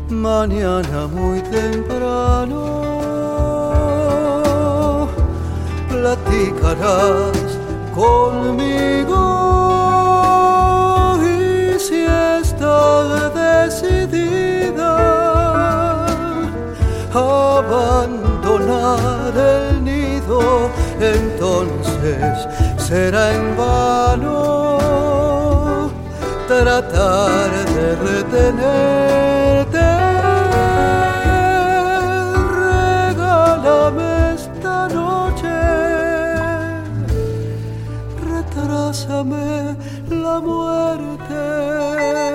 [0.09, 2.63] Mañana muy temprano
[5.89, 7.59] platicarás
[7.95, 9.23] conmigo
[11.21, 14.12] y si estás decidida
[17.73, 24.79] abandonar el nido, entonces será en vano
[26.47, 29.87] tratar de retenerte.
[33.15, 35.57] Regálame esta noche,
[38.33, 39.77] retrásame
[40.11, 42.32] la muerte.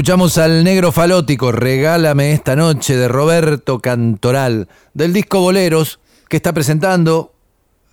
[0.00, 6.54] Escuchamos al negro falótico, Regálame esta noche de Roberto Cantoral, del disco Boleros, que está
[6.54, 7.34] presentando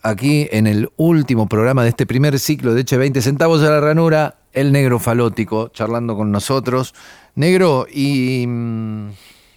[0.04, 3.82] aquí en el último programa de este primer ciclo de Eche 20 centavos a la
[3.82, 6.96] ranura, el negro falótico, charlando con nosotros.
[7.36, 9.10] Negro, ¿y mm,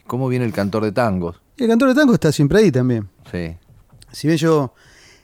[0.09, 1.41] cómo viene el cantor de tangos?
[1.57, 3.09] El cantor de tango está siempre ahí también.
[3.31, 3.55] Sí.
[4.11, 4.75] Si bien yo,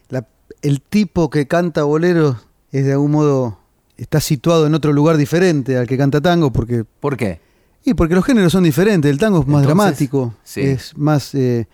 [0.07, 0.25] la-
[0.61, 2.37] el tipo que canta boleros
[2.71, 3.59] es de algún modo,
[3.97, 7.39] está situado en otro lugar diferente al que canta tango, porque, ¿Por qué?
[7.83, 9.09] y porque los géneros son diferentes.
[9.09, 10.61] El tango es más Entonces, dramático, sí.
[10.61, 11.67] es más, eh,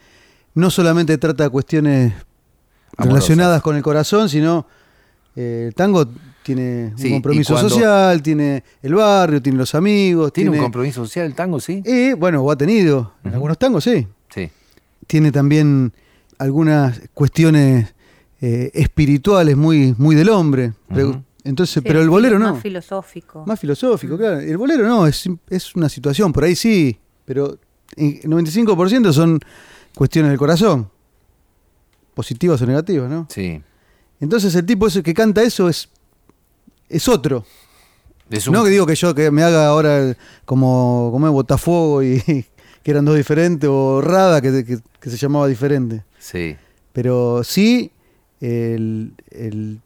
[0.55, 2.13] no solamente trata cuestiones
[2.97, 3.05] Amorosas.
[3.07, 4.65] relacionadas con el corazón, sino
[5.35, 6.07] eh, el tango
[6.43, 11.03] tiene Sí, un compromiso social, tiene el barrio, tiene los amigos, ¿Tiene tiene, un compromiso
[11.05, 11.81] social el tango, sí?
[11.85, 14.05] Y bueno, o ha tenido, en algunos tangos sí.
[14.29, 14.49] Sí.
[15.07, 15.93] Tiene también
[16.37, 17.93] algunas cuestiones
[18.41, 20.73] eh, espirituales muy, muy del hombre.
[21.43, 22.53] Entonces, Sí, pero el bolero no.
[22.53, 23.43] Más filosófico.
[23.45, 24.39] Más filosófico, claro.
[24.39, 27.57] El bolero no, es, es una situación, por ahí sí, pero
[27.97, 29.39] el 95% son
[29.95, 30.89] cuestiones del corazón.
[32.13, 33.27] Positivas o negativas, ¿no?
[33.29, 33.61] Sí.
[34.19, 35.89] Entonces el tipo ese que canta eso es,
[36.87, 37.43] es otro.
[38.29, 42.03] Es un- No que digo que yo que me haga ahora como, como es Botafogo
[42.03, 42.21] y
[42.83, 46.03] que eran dos diferentes, o Rada que, que- que se llamaba diferente.
[46.19, 46.55] Sí.
[46.93, 47.91] Pero sí,
[48.39, 49.81] el, el-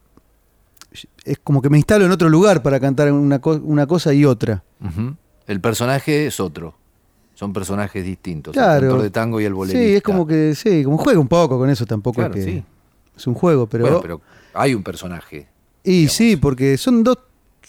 [1.25, 4.25] es como que me instalo en otro lugar para cantar una, co- una cosa y
[4.25, 4.63] otra.
[5.47, 6.75] El personaje es otro.
[7.35, 8.55] Son personajes distintos.
[8.55, 8.81] El Claro.
[8.81, 9.85] cantor de tango y el bolerista.
[9.87, 12.51] Sí, es como que, sí, como juega un poco con eso tampoco Claro, es que
[12.51, 12.63] sí.
[13.15, 14.21] es un juego, pero, Bueno, pero
[14.53, 15.47] hay un personaje.
[15.83, 17.19] y sí, porque son dos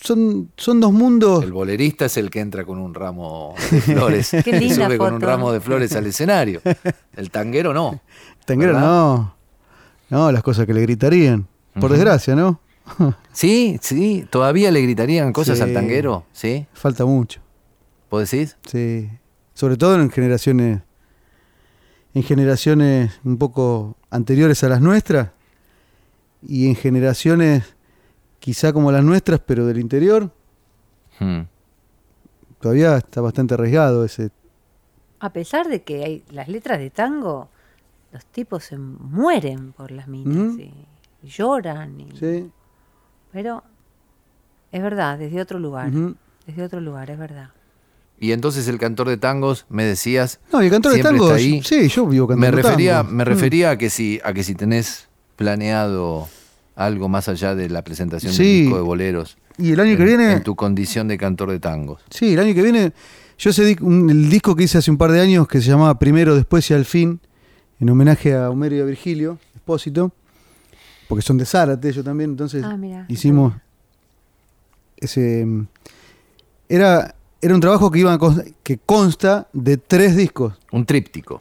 [0.00, 1.42] son, son dos mundos.
[1.42, 4.30] El bolerista es el que entra con un ramo de flores.
[4.44, 5.26] Qué y linda sube con un foto.
[5.26, 6.60] ramo de flores al escenario.
[7.16, 8.00] El tanguero no.
[8.46, 8.86] Tanguero ¿verdad?
[8.88, 9.34] no.
[10.08, 11.46] No, las cosas que le gritarían.
[11.80, 12.60] Por desgracia, ¿no?
[13.32, 14.26] Sí, sí.
[14.30, 15.64] ¿Todavía le gritarían cosas Sí.
[15.64, 16.24] al tanguero?
[16.32, 16.66] ¿Sí?
[16.72, 17.40] Falta mucho.
[18.10, 18.56] ¿Vos decís?
[18.66, 19.08] Sí.
[19.54, 20.80] Sobre todo en generaciones.
[22.14, 25.30] En generaciones un poco anteriores a las nuestras.
[26.42, 27.74] Y en generaciones
[28.38, 30.32] quizá como las nuestras, pero del interior.
[31.18, 31.42] Hmm.
[32.60, 34.30] Todavía está bastante arriesgado ese.
[35.20, 37.48] A pesar de que hay las letras de tango,
[38.12, 40.72] los tipos se mueren por las minas y,
[41.22, 42.00] y lloran.
[42.00, 42.50] y- Sí.
[43.32, 43.62] Pero
[44.72, 45.90] es verdad, desde otro lugar.
[46.46, 47.50] Desde otro lugar, es verdad.
[48.20, 51.24] Y entonces el cantor de tangos, me decías, No, y el cantor de Siempre tango.
[51.26, 51.62] está ahí.
[51.62, 53.12] Sí, yo vivo cantando me refería, tango.
[53.12, 53.26] me Mm.
[53.28, 56.28] refería a que si a que si tenés planeado
[56.74, 58.42] algo más allá de la presentación Sí.
[58.42, 59.38] del disco de boleros.
[59.56, 60.32] Y el año que en- viene.
[60.32, 62.02] En tu condición de cantor de tangos.
[62.10, 62.92] Sí, el año que viene.
[63.38, 65.68] Yo ese di- un- el disco que hice hace un par de años que se
[65.70, 67.20] llamaba Primero, Después y Al Fin,
[67.80, 70.12] en homenaje a Homero y a Virgilio, Espósito,
[71.08, 72.76] porque son de Zárate ellos también, entonces Ah,
[73.08, 73.54] hicimos
[74.96, 75.44] ese.
[75.46, 75.66] mm,
[76.68, 80.54] Era, era un trabajo que, iba a cons- que consta de tres discos.
[80.72, 81.40] Un tríptico.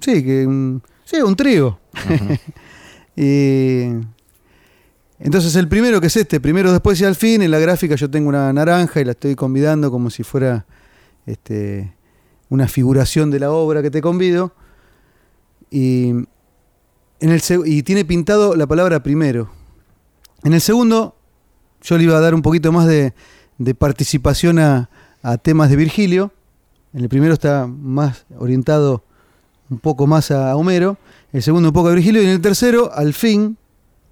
[0.00, 1.78] Sí, que un, sí, un trío.
[3.20, 3.82] Y
[5.18, 8.08] entonces el primero que es este, primero después y al fin, en la gráfica yo
[8.08, 10.64] tengo una naranja y la estoy convidando como si fuera
[11.26, 11.92] este,
[12.48, 14.54] una figuración de la obra que te convido.
[15.70, 16.12] Y,
[17.20, 19.50] en el, y tiene pintado la palabra primero.
[20.44, 21.16] En el segundo
[21.82, 23.12] yo le iba a dar un poquito más de,
[23.76, 24.90] participación a,
[25.22, 26.32] a temas de Virgilio.
[26.92, 29.04] En el primero está más orientado
[29.70, 30.96] un poco más a Homero,
[31.32, 33.58] el segundo un poco a Virgilio, y en el tercero, al fin,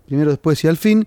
[0.07, 1.07] primero después y al fin,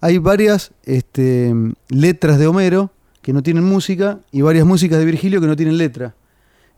[0.00, 1.54] hay varias este,
[1.88, 5.76] letras de Homero que no tienen música y varias músicas de Virgilio que no tienen
[5.76, 6.14] letra.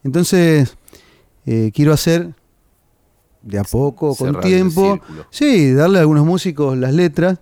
[0.03, 0.77] Entonces,
[1.47, 2.35] eh, quiero hacer
[3.43, 5.01] de a poco, con Cerrar tiempo,
[5.31, 7.39] sí, darle a algunos músicos las letras,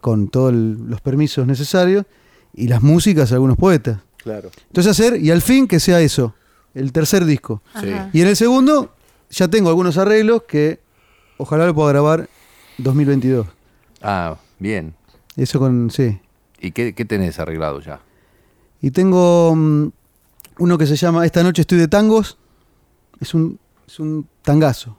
[0.00, 2.06] con todos los permisos necesarios,
[2.52, 3.98] y las músicas a algunos poetas.
[4.18, 4.50] Claro.
[4.68, 6.34] Entonces hacer, y al fin que sea eso,
[6.74, 7.62] el tercer disco.
[7.80, 7.92] Sí.
[8.12, 8.94] Y en el segundo
[9.30, 10.80] ya tengo algunos arreglos que
[11.36, 12.28] ojalá lo pueda grabar
[12.78, 13.46] 2022.
[14.02, 14.94] Ah, bien.
[15.36, 16.20] Eso con, sí.
[16.60, 18.00] ¿Y qué, qué tenés arreglado ya?
[18.80, 19.88] Y tengo mm,
[20.58, 22.38] uno que se llama Esta noche estoy de tangos.
[23.20, 24.96] Es un, es un tangazo.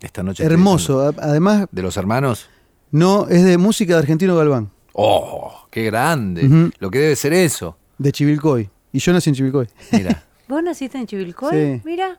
[0.00, 0.44] Esta noche.
[0.44, 1.12] Hermoso.
[1.18, 2.48] Además, ¿De los hermanos?
[2.90, 5.66] no, es de música de Argentino Galván, ¡Oh!
[5.70, 6.70] ¡Qué grande!
[6.78, 7.76] Lo que debe ser eso.
[7.98, 8.70] de Chivilcoy.
[8.92, 9.68] Y yo nací en Chivilcoy.
[9.92, 10.22] Mira.
[10.48, 11.50] ¿Vos naciste en Chivilcoy?
[11.52, 11.82] Sí.
[11.84, 12.18] Mira,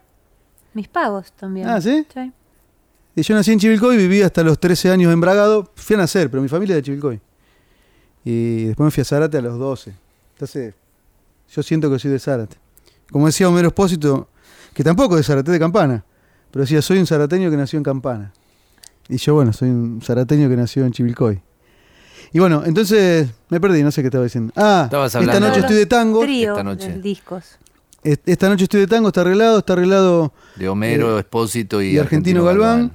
[0.73, 1.67] mis pagos también.
[1.67, 2.05] Ah, ¿sí?
[2.13, 2.32] Sí.
[3.15, 5.71] Y yo nací en Chivilcoy, viví hasta los 13 años en Bragado.
[5.75, 7.19] Fui a nacer, pero mi familia es de Chivilcoy.
[8.23, 9.95] Y después me fui a Zárate a los 12.
[10.34, 10.75] Entonces,
[11.49, 12.57] yo siento que soy de Zárate.
[13.11, 14.28] Como decía Homero Espósito,
[14.73, 16.03] que tampoco es de Zárate, de Campana.
[16.57, 18.33] Pero decía, soy un zarateño que nació en Campana.
[19.09, 21.39] Y yo, bueno, soy un zarateño que nació en Chivilcoy.
[22.33, 24.51] Y bueno, entonces me perdí, no sé qué estaba diciendo.
[24.55, 26.21] Ah, esta noche estoy de tango.
[26.21, 26.99] Trío Esta noche.
[26.99, 27.59] discos.
[28.03, 31.89] est- esta noche estoy de tango, está arreglado, está arreglado De Homero, Eh, Espósito y,
[31.89, 32.91] y Argentino Galván.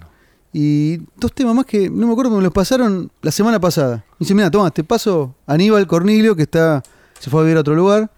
[0.53, 4.05] Y dos temas más que no me acuerdo, me los pasaron la semana pasada.
[4.19, 6.83] Y dice, mira, toma, te paso Aníbal Cornilio, que está
[7.21, 8.11] se fue a vivir a otro lugar.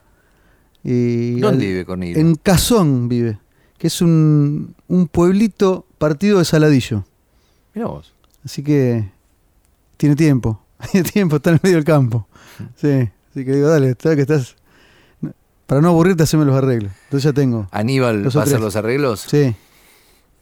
[0.82, 2.18] Y ¿Dónde vive Cornilio?
[2.18, 3.38] En Cazón vive,
[3.78, 7.04] que es un, un pueblito partido de Saladillo.
[7.74, 8.12] Mirá vos.
[8.44, 9.10] Así que
[9.96, 10.60] tiene tiempo.
[10.92, 12.26] Tiene tiempo, está en el medio del campo.
[12.76, 14.54] Sí, así que digo, dale, que estás...
[15.66, 16.92] Para no aburrirte, haceme los arreglos.
[17.04, 17.66] Entonces ya tengo.
[17.70, 19.20] Aníbal va a hacer los arreglos.
[19.20, 19.54] Sí.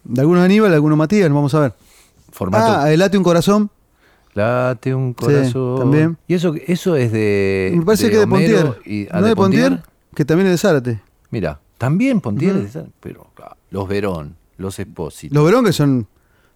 [0.03, 1.73] De algunos Aníbal, de algunos Matías, vamos a ver.
[2.29, 2.65] Formato.
[2.81, 3.69] Ah, Elate un corazón.
[4.33, 5.79] Late un corazón.
[5.79, 6.17] también.
[6.27, 7.71] Y eso, eso es de.
[7.73, 8.81] Me parece que de Homero Pontier.
[8.93, 9.81] y- ah, no de Pontier,
[10.13, 11.01] que también es de Zárate.
[11.31, 12.69] Mira, también Pontier
[13.01, 15.35] Pero claro, los Verón, los Espósitos.
[15.35, 16.07] Los Verón que son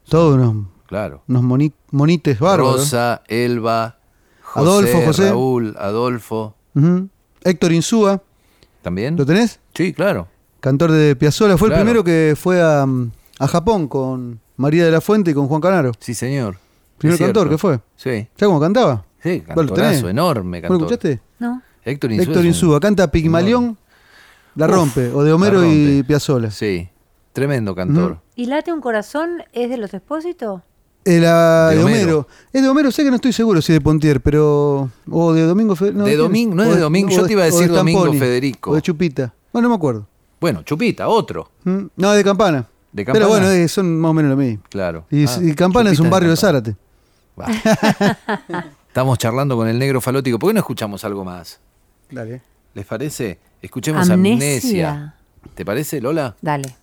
[0.08, 1.24] todos unos, Claro.
[1.28, 2.76] unos moni- monites bárbaros.
[2.78, 3.98] Rosa, Elba,
[4.42, 5.30] José, Adolfo, José.
[5.30, 6.56] Raúl, Adolfo.
[6.76, 7.10] Ujú.
[7.44, 8.22] Héctor Insúa,
[8.82, 9.18] ¿También?
[9.18, 9.60] ¿lo tenés?
[9.74, 10.30] Sí, claro.
[10.62, 11.58] Cantor de Piazzolla.
[11.58, 11.82] Fue Claro.
[11.82, 15.48] el primero que fue a, mm, a Japón con María de la Fuente y con
[15.48, 15.92] Juan Canaro.
[16.00, 16.58] Sí, señor.
[16.98, 17.80] Primer cantor que fue.
[17.98, 19.04] Sí, ¿Ya cómo cantaba?
[19.22, 20.00] sí, Vos lo tenés.
[20.00, 20.80] cantorazo, enorme ¿Vos cantor.
[20.80, 21.22] lo escuchaste?
[21.40, 21.62] ¿No?
[21.84, 22.24] Héctor Insúa.
[22.26, 22.80] Héctor Insúa.
[22.80, 23.78] Canta Pigmalión,
[24.58, 25.10] la Uf, rompe.
[25.14, 26.04] O de Homero y rompe.
[26.08, 26.52] Piazzolla.
[26.52, 26.90] Sí,
[27.34, 28.12] tremendo cantor.
[28.14, 28.22] Ujú.
[28.36, 30.62] ¿Y late un corazón es de los expósitos?
[31.06, 32.02] Eh, la De de, Homero.
[32.04, 32.28] Homero.
[32.52, 34.90] Es de Homero, sé que no estoy seguro si es de Pontier, pero.
[35.10, 36.04] O de Domingo Federico.
[36.04, 38.72] De Domingo- no es de Domingo, yo te iba a decir Domingo Federico.
[38.72, 39.34] O de Chupita.
[39.54, 40.06] Bueno, no me acuerdo.
[40.42, 41.50] Bueno, Chupita, otro.
[41.64, 41.86] ¿Mm?
[41.96, 42.68] No, de Campana.
[42.92, 43.28] ¿De Pero Campana?
[43.28, 44.64] bueno, eh, son más o menos lo mismo.
[44.70, 45.06] Claro.
[45.10, 46.62] Y, Ah, y Campana es un barrio de Campana.
[46.62, 46.76] Zárate.
[48.88, 50.40] Estamos charlando con el negro falótico.
[50.40, 51.60] ¿Por qué no escuchamos algo más?
[52.10, 52.42] Dale.
[52.78, 53.40] ¿Les parece?
[53.60, 54.92] Escuchemos Amnesia.
[54.92, 55.16] Amnesia.
[55.56, 56.36] ¿Te parece, Lola?
[56.44, 56.76] Dale.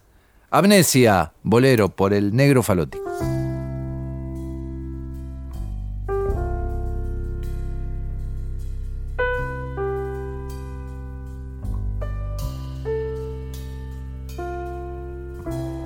[0.51, 3.05] Amnesia, bolero por el negro falótico.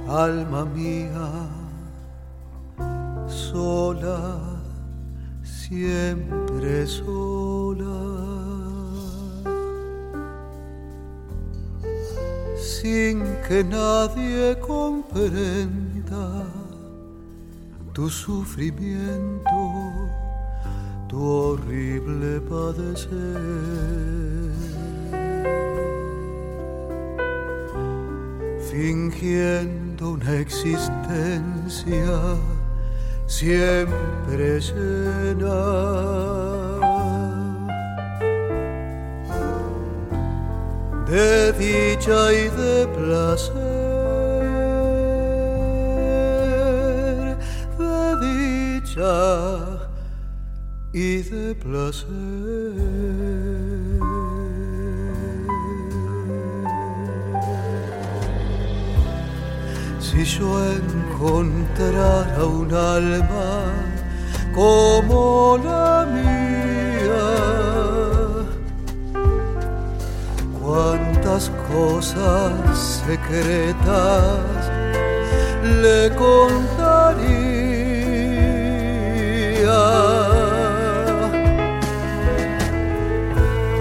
[0.09, 1.29] alma mía,
[3.29, 4.39] sola,
[5.43, 8.18] siempre sola,
[12.59, 16.45] sin que nadie comprenda
[17.93, 19.73] tu sufrimiento,
[21.09, 23.79] tu horrible padecer.
[28.71, 32.37] fingiendo una existencia
[33.27, 35.49] siempre llena
[41.11, 43.55] de dicha y de placer,
[47.79, 49.17] de dicha
[50.93, 52.09] y de placer.
[60.01, 63.73] Si yo encontrara un alma
[64.55, 66.38] como la mía,
[71.29, 74.71] cuántas cosas secretas
[75.83, 76.49] le contaría.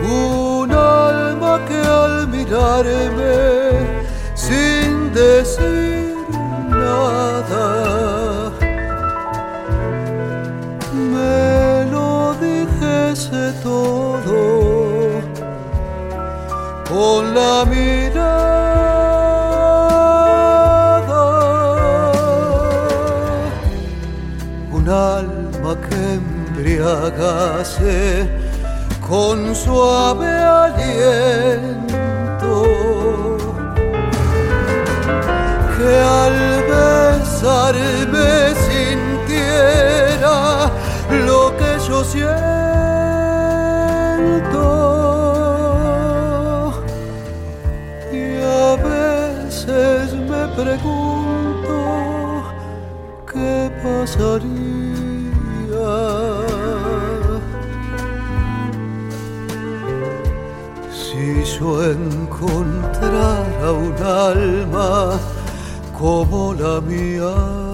[0.03, 4.01] Un alma que al mirarme
[4.35, 6.15] sin decir
[6.69, 8.51] nada
[10.93, 13.96] me lo dijese todo
[16.97, 18.45] con la mirada.
[24.77, 27.95] Un alma que embriagase
[29.07, 30.31] con suave
[30.65, 32.53] aliento.
[35.75, 35.91] Que
[36.23, 36.39] al
[36.73, 38.29] besarme
[38.69, 40.37] sintiera
[41.27, 42.56] lo que yo siento
[50.57, 51.77] pregunto
[53.31, 54.47] qué pasaría
[60.89, 65.19] si yo encontrara un alma
[65.95, 67.66] como la mía.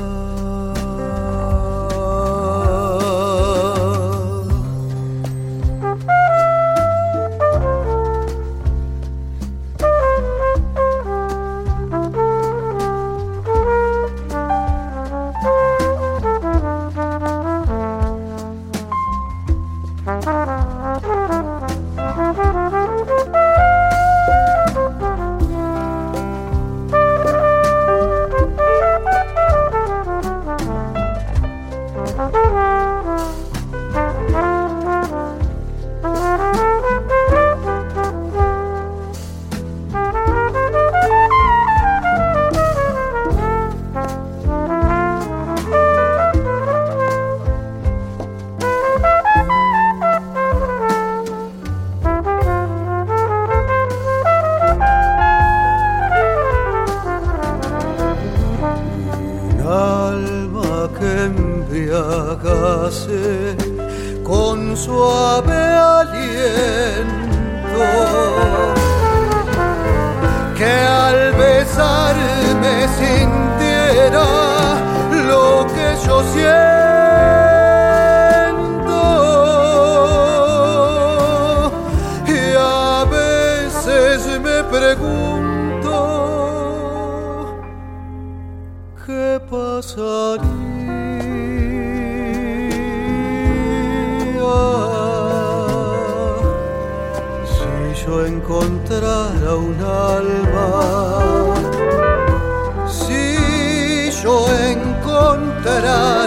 [105.64, 106.22] Encontrara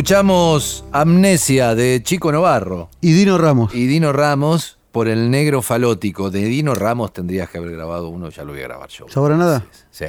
[0.00, 3.74] Escuchamos Amnesia de Chico Novarro Y Dino Ramos.
[3.74, 6.30] y Dino Ramos por el negro falótico.
[6.30, 9.04] De Dino Ramos tendrías que haber grabado uno, ya lo voy a grabar yo.
[9.10, 9.66] ¿Sabor a nada?
[9.90, 10.06] Sí.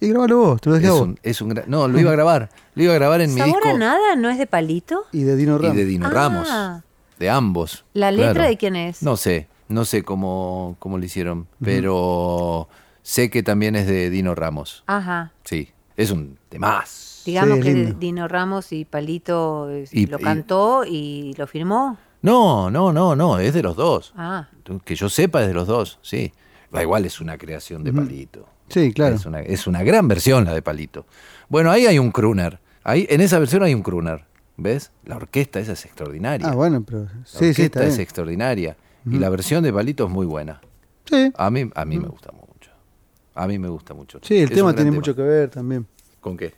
[0.00, 1.02] Y grabalo vos, te lo dejé Es a vos.
[1.02, 2.48] un, es un gran- no, lo iba a grabar.
[2.74, 4.16] Lo iba a grabar en mi ¿Sabor disco a nada?
[4.16, 5.04] ¿No es de palito?
[5.12, 5.76] Y de Dino y Ramos.
[5.76, 6.10] de Dino Ah.
[6.10, 6.48] Ramos.
[7.20, 7.84] De ambos.
[7.94, 8.48] ¿La letra claro.
[8.48, 9.04] de quién es?
[9.04, 12.68] No sé, no sé cómo, cómo lo hicieron, pero
[13.04, 14.82] sé que también es de Dino Ramos.
[14.88, 15.30] Ajá.
[15.44, 17.04] Sí, es un más.
[17.30, 17.98] Digamos Sí, que lindo.
[17.98, 21.98] Dino Ramos y Palito eh, Y- lo y- cantó y lo firmó.
[22.22, 24.12] No, no, no, no, es de los dos.
[24.16, 24.48] Ah,
[24.84, 26.32] Que yo sepa es de los dos, sí.
[26.72, 28.46] Da igual, es una creación de Palito.
[28.68, 29.14] Sí, claro.
[29.16, 31.06] Es una, es una gran versión la de Palito.
[31.48, 32.60] Bueno, ahí hay un crooner.
[32.84, 34.24] Ahí, en esa versión hay un crooner.
[34.58, 34.90] ¿Ves?
[35.04, 36.48] La orquesta esa es extraordinaria.
[36.48, 37.04] Ah, bueno, pero.
[37.04, 38.00] La Sí, sí, orquesta está es bien.
[38.02, 38.76] extraordinaria.
[39.06, 40.60] Y la versión de Palito es muy buena.
[41.06, 42.70] Sí, A mí, a mí me gusta mucho.
[43.34, 44.18] A mí me gusta mucho.
[44.22, 45.86] sí, el Es un tema gran tiene mucho que ver también.
[46.20, 46.52] ¿Con qué?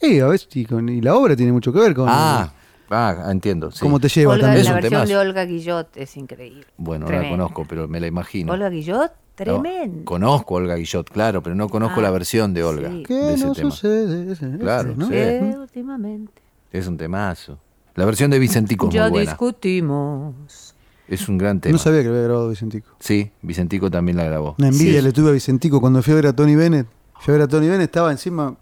[0.00, 2.52] Y a veces, y, con- y la obra tiene mucho que ver con Ah,
[2.90, 3.70] ah, entiendo.
[3.70, 3.80] sí.
[3.80, 4.64] cómo te lleva Olga, también.
[4.66, 5.08] La versión temazo.
[5.12, 6.66] de Olga Guillot es increíble.
[6.76, 8.52] Bueno, no la conozco, pero me la imagino.
[8.52, 10.04] Olga Guillot, No, tremendo.
[10.04, 12.90] conozco a Olga Guillot, claro, pero no conozco Ah, la versión de Olga.
[12.90, 13.02] sí.
[13.06, 13.70] ¿Qué de ese no tema.
[13.70, 14.32] sucede?
[14.32, 15.06] Ese- ese, Claro, ¿no?
[15.08, 15.12] sí.
[15.14, 16.32] Eh, últimamente.
[16.72, 17.58] Es un temazo.
[17.94, 19.30] La versión de Vicentico es Ya muy buena.
[19.30, 20.74] discutimos.
[21.06, 21.72] Es un gran tema.
[21.72, 22.88] No sabía que lo había grabado Vicentico.
[22.98, 24.54] Sí, Vicentico también la grabó.
[24.58, 25.06] Una envidia Sí.
[25.06, 26.86] le tuve a Vicentico cuando fui a ver a Tony Bennett.
[27.20, 28.56] Fui a ver a Tony Bennett, estaba encima,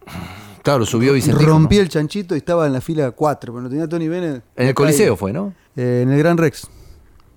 [0.62, 1.44] Claro, subió Vicentico.
[1.50, 1.82] rompí ¿no?
[1.82, 4.42] el chanchito y estaba en la fila 4, pero no tenía Tony Bennett.
[4.56, 5.52] En el Coliseo fue, ¿no?
[5.76, 6.68] Eh, en el Gran Rex.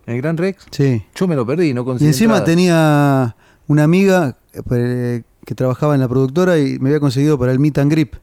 [0.05, 0.65] En el Gran Rex.
[0.71, 1.03] Sí.
[1.15, 2.07] Yo me lo perdí, no Y conseguí.
[2.09, 2.45] encima entradas.
[2.45, 3.36] tenía
[3.67, 4.38] una amiga
[4.71, 8.13] eh, que trabajaba en la productora y me había conseguido para el Meet and Grip.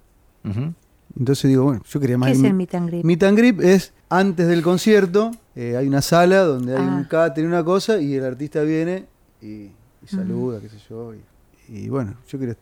[1.18, 2.30] Entonces digo, bueno, yo quería más.
[2.32, 3.05] ¿Qué es el meet and grip?
[3.05, 6.96] Meet and Grip es antes del concierto, eh, hay una sala donde hay Ah.
[6.96, 9.07] un catering, una cosa, y el artista viene
[9.42, 9.72] y, y
[10.07, 11.12] saluda, qué sé yo.
[11.14, 12.57] Y, y bueno, yo quería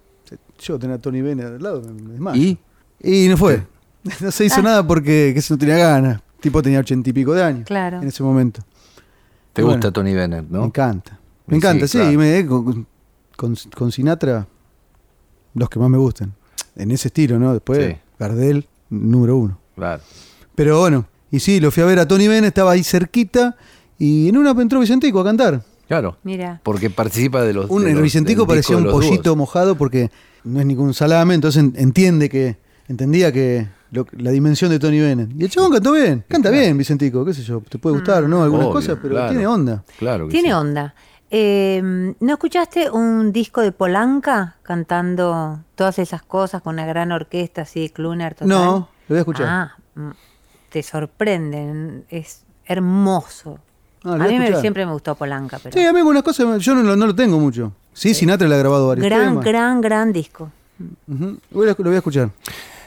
[0.58, 2.40] yo tener a Tony Bennett al lado, me desmayo.
[2.40, 2.58] ¿Y?
[3.02, 3.62] Y no fue.
[4.22, 4.46] No se Ah.
[4.46, 6.22] hizo nada porque que se no tenía ganas.
[6.36, 8.00] El tipo tenía ochenta y pico de años Claro.
[8.00, 8.62] en ese momento.
[9.52, 10.60] Te Y gusta bueno, Tony Bennett, ¿no?
[10.60, 11.18] Me encanta.
[11.46, 11.98] Me Sí, encanta, sí.
[11.98, 12.12] claro.
[12.12, 12.86] y me- con,
[13.36, 14.46] con- con Sinatra,
[15.54, 16.32] los que más me gustan.
[16.76, 17.52] En ese estilo, ¿no?
[17.52, 17.96] Después, Sí.
[18.18, 19.58] Gardel, número uno.
[19.74, 20.02] Claro.
[20.54, 23.56] Pero bueno, y sí, lo fui a ver a Tony Bennett, estaba ahí cerquita.
[23.98, 25.62] Y en una entró Vicentico a cantar.
[25.90, 26.18] Claro.
[26.22, 26.60] Mira.
[26.62, 27.68] Porque participa de los.
[27.68, 29.36] Un, de el los- Vicentico parecía un pollito dúos.
[29.36, 30.08] mojado porque
[30.44, 35.00] no es ningún salame, entonces en- entiende que, entendía que lo- la dimensión de Tony
[35.00, 35.30] Bennett.
[35.36, 38.28] Y el chabón cantó bien, canta bien, Vicentico, qué sé yo, te puede gustar o
[38.28, 39.30] no, algunas Obvio, cosas, pero claro.
[39.30, 39.82] tiene onda.
[39.98, 40.52] Claro que Tiene sí.
[40.52, 40.94] onda.
[41.32, 41.82] Eh,
[42.20, 47.88] ¿No escuchaste un disco de Polanca cantando todas esas cosas con una gran orquesta así,
[47.88, 48.48] Cluner total?
[48.48, 49.46] No, lo voy a escuchar.
[49.48, 50.10] Ah, mm,
[50.70, 53.58] te sorprenden, es hermoso.
[54.04, 56.62] Ah, a a mí me- siempre me gustó Polanca, pero Sí, a mí algunas cosas
[56.62, 57.72] yo no, lo- no lo tengo mucho.
[57.92, 59.44] Sí, Sinatra le ha grabado varios gran, temas.
[59.44, 60.50] gran, gran disco.
[61.06, 62.30] Voy a- lo voy a escuchar.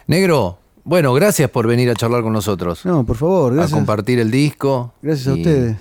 [0.08, 2.84] Negro, bueno, gracias por venir a charlar con nosotros.
[2.86, 3.76] No, por favor, a gracias.
[3.78, 4.94] compartir el disco.
[5.02, 5.78] Gracias a ustedes.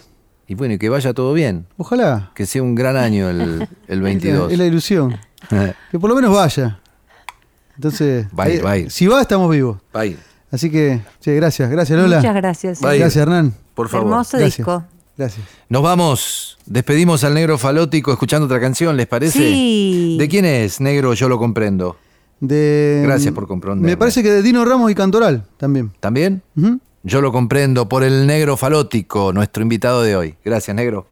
[0.49, 1.64] Y bueno, y que vaya todo bien.
[1.78, 2.30] Ojalá.
[2.35, 4.53] Que sea un gran año el, el 22.
[4.53, 5.16] Es la ilusión.
[5.91, 6.78] Que por lo menos vaya.
[7.76, 8.91] Entonces, Va a ir, ahí- va a ir.
[8.91, 9.78] si va, estamos vivos.
[9.95, 10.16] Bye.
[10.51, 11.70] Así que, sí, gracias.
[11.70, 12.18] Gracias, Lola.
[12.18, 12.80] Muchas gracias.
[12.80, 12.99] Bye.
[12.99, 13.55] Gracias, Hernán.
[13.74, 14.07] Por favor.
[14.09, 14.57] Hermoso Gracias.
[14.59, 14.85] disco.
[15.22, 15.46] Gracias.
[15.68, 16.58] Nos vamos.
[16.66, 19.38] Despedimos al negro falótico escuchando otra canción, ¿les parece?
[19.38, 20.16] Sí.
[20.18, 21.14] ¿De quién es, negro?
[21.14, 21.96] Yo lo comprendo.
[22.40, 23.92] De, Gracias por comprenderme.
[23.92, 25.92] Me parece que de Dino Ramos y Cantoral también.
[26.00, 26.42] ¿También?
[27.04, 30.34] Yo lo comprendo por el negro falótico, nuestro invitado de hoy.
[30.44, 31.06] Gracias, negro.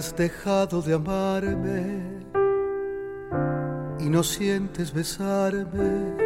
[0.00, 1.82] Has dejado de amarme
[3.98, 6.16] y no sientes besarme,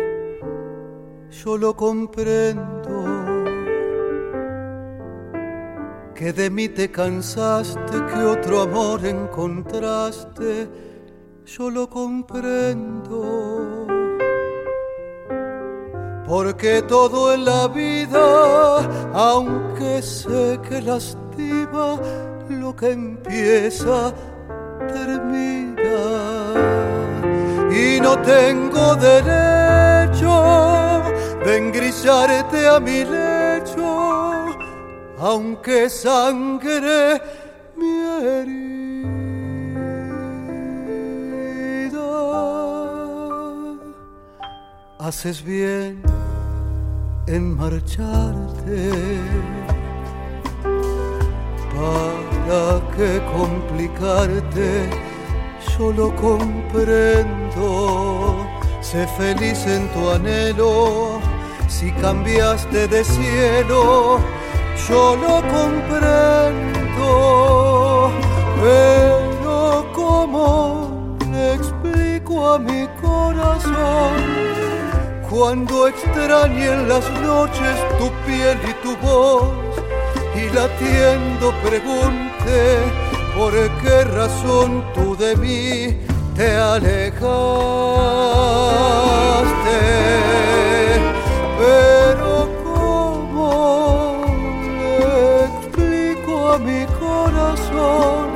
[1.29, 3.05] yo lo comprendo.
[6.15, 10.69] Que de mí te cansaste, que otro amor encontraste,
[11.45, 13.19] yo lo comprendo.
[16.25, 18.29] Porque todo en la vida,
[19.13, 21.99] aunque sé que lastima,
[22.49, 24.15] lo que empieza
[24.89, 25.75] termina.
[27.71, 31.03] Y no tengo derecho
[31.45, 34.47] de engrillarte a mi lecho,
[35.19, 37.21] aunque sangre
[37.77, 38.75] mi herida.
[44.99, 46.03] Haces bien
[47.27, 49.19] en marcharte.
[51.75, 54.89] ¿Para qué complicarte?
[55.77, 57.67] Yo lo comprendo.
[58.81, 61.21] Sé feliz en tu anhelo.
[61.69, 64.21] Si cambiaste de cielo,
[64.89, 67.11] yo lo comprendo.
[68.63, 74.15] Pero ¿cómo le explico a mi corazón?
[75.29, 79.64] Cuando extrañe en las noches tu piel y tu voz
[80.37, 82.79] y latiendo pregunte
[83.37, 85.99] por qué razón tú de mí
[86.35, 87.15] te alejaste.
[91.59, 94.25] Pero ¿cómo
[94.99, 98.31] le explico a mi corazón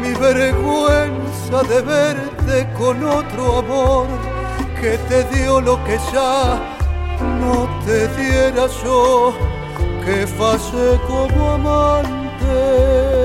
[0.00, 4.06] mi vergüenza de verte con otro amor
[4.80, 6.58] que te dio lo que ya
[7.40, 9.55] no te diera yo?
[10.06, 13.15] Que fase como amante.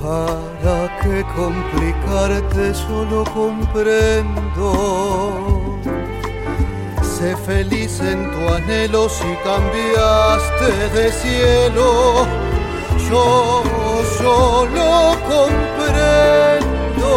[0.00, 2.72] ¿Para qué complicarte?
[2.72, 4.68] Solo comprendo.
[7.02, 12.26] Sé feliz en tu anhelo si cambiaste de cielo.
[13.10, 13.62] Yo
[14.18, 17.10] solo comprendo.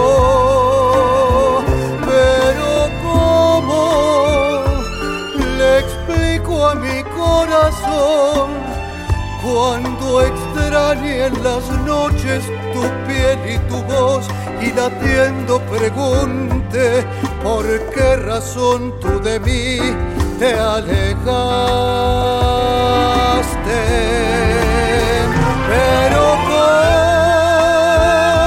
[2.05, 2.70] Pero
[3.03, 3.82] ¿cómo
[5.57, 8.49] le explico a mi corazón
[9.41, 10.22] cuando
[10.76, 14.28] extrañe en las noches tu piel y tu voz
[14.62, 17.06] y latiendo pregunte
[17.42, 19.80] por qué razón tú de mí
[20.38, 21.06] te alejaste.
[25.70, 26.24] Pero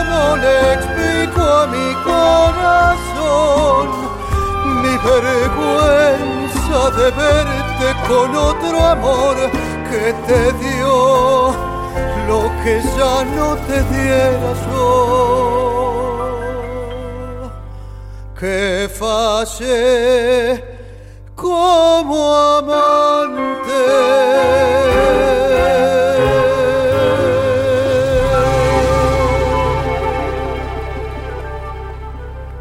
[0.05, 3.87] ¿cómo le explico a mi corazón
[4.83, 9.37] mi vergüenza de verte con otro amor
[9.91, 10.78] que te dio
[12.29, 14.79] lo que ya no te diera yo.
[18.39, 20.63] Que fallé
[21.35, 23.83] como amante.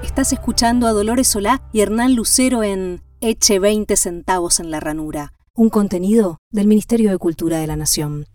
[0.01, 5.33] Estás escuchando a Dolores Solá y Hernán Lucero en Eche 20 centavos en la ranura,
[5.53, 8.25] un contenido del Ministerio de Cultura de la Nación.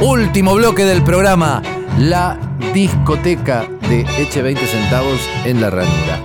[0.00, 1.62] Último bloque del programa,
[1.98, 2.38] la
[2.74, 6.20] discoteca de Eche 20 centavos en la ranura.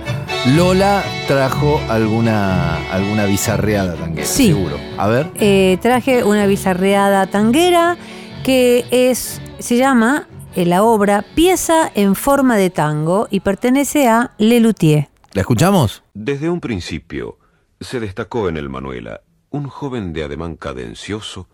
[0.56, 4.48] Lola trajo alguna, alguna bizarreada tanguera, Sí.
[4.48, 4.76] seguro.
[4.98, 5.30] A ver.
[5.36, 7.96] Eh, traje una bizarreada tanguera
[8.44, 14.32] que es, se llama eh, la obra Pieza en forma de tango y pertenece a
[14.36, 15.08] Lelutier.
[15.32, 16.02] ¿La escuchamos?
[16.12, 17.38] Desde un principio
[17.80, 21.48] se destacó en el Manuela un joven de ademán cadencioso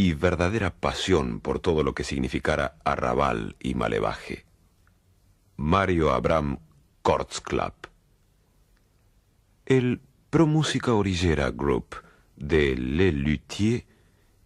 [0.00, 4.46] y verdadera pasión por todo lo que significara arrabal y malevaje.
[5.58, 6.58] Mario Abraham
[7.02, 7.84] Kortzklapp.
[9.66, 11.96] El Pro Música Orillera Group
[12.34, 13.84] de Le Luthier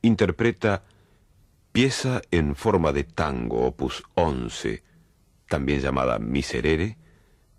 [0.03, 0.83] interpreta
[1.71, 4.83] pieza en forma de tango, opus 11,
[5.49, 6.99] también llamada Miserere,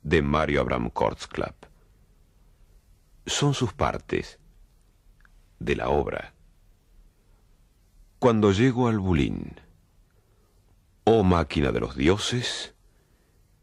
[0.03, 1.63] de Mario Abraham Kortzklapp.
[3.25, 4.37] Son sus partes
[5.59, 6.34] de la obra.
[8.25, 9.53] Cuando llego al Bulín,
[11.03, 12.73] oh máquina de los dioses,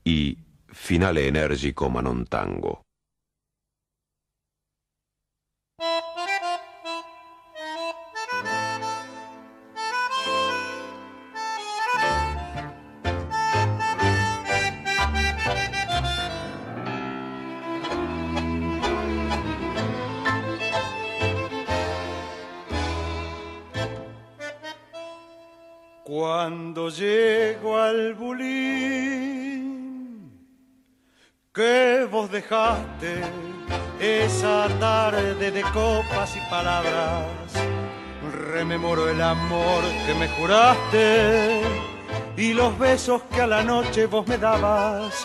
[0.04, 0.38] y
[0.68, 2.81] finale enérgico Manon Tango.
[26.14, 29.48] Cuando llego al bulín
[31.54, 33.22] que vos dejaste
[33.98, 37.24] esa tarde de copas y palabras,
[38.52, 41.62] rememoro el amor que me juraste
[42.36, 45.24] y los besos que a la noche vos me dabas.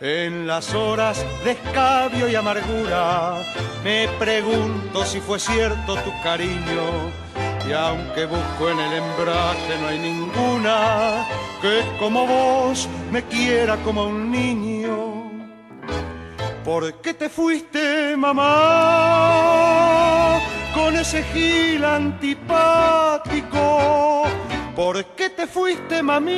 [0.00, 3.42] En las horas de escabio y amargura,
[3.82, 7.26] me pregunto si fue cierto tu cariño
[7.68, 11.26] y aunque busco en el embrague no hay ninguna
[11.60, 15.28] que como vos me quiera como un niño.
[16.64, 18.48] ¿Por qué te fuiste, mamá,
[20.74, 23.58] con ese gil antipático?
[24.74, 26.30] ¿Por qué te fuiste, mamita,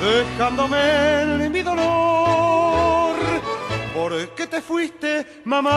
[0.00, 2.15] dejándome en mi dolor?
[3.96, 5.72] ¿Por qué te fuiste, mamá,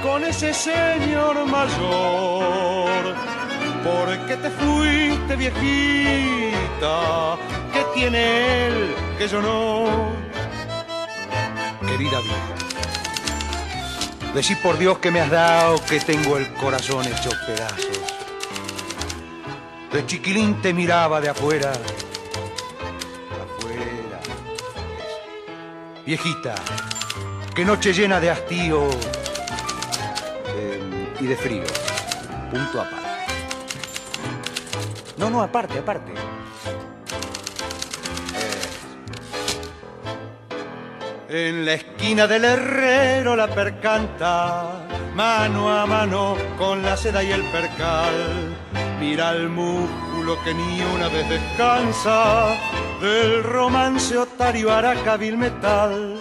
[0.00, 3.16] con ese señor mayor?
[3.82, 7.36] ¿Por qué te fuiste, viejita?
[7.72, 9.86] ¿Qué tiene él que yo no?
[11.84, 12.54] Querida vieja,
[14.34, 17.98] decí por Dios que me has dado que tengo el corazón hecho pedazos.
[19.92, 21.72] De chiquilín te miraba de afuera
[26.06, 26.54] Viejita,
[27.54, 28.90] qué noche llena de hastío
[30.48, 31.64] eh, y de frío.
[32.50, 33.08] Punto aparte.
[35.16, 36.12] No, no, aparte, aparte.
[41.30, 41.48] Eh.
[41.48, 47.44] En la esquina del herrero la percanta, mano a mano con la seda y el
[47.44, 48.54] percal.
[49.00, 52.48] Mira el músculo que ni una vez descansa
[53.04, 56.18] del romance otario aracabil metal.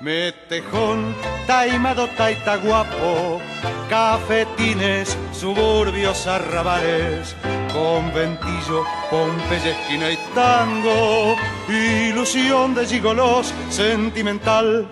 [0.00, 1.16] Metejón,
[1.48, 3.40] taimado, taita guapo,
[3.88, 7.34] cafetines, suburbios, arrabales,
[7.72, 11.36] conventillo, Pompeya, esquina y tango,
[11.68, 14.88] ilusión de gigolos, sentimental.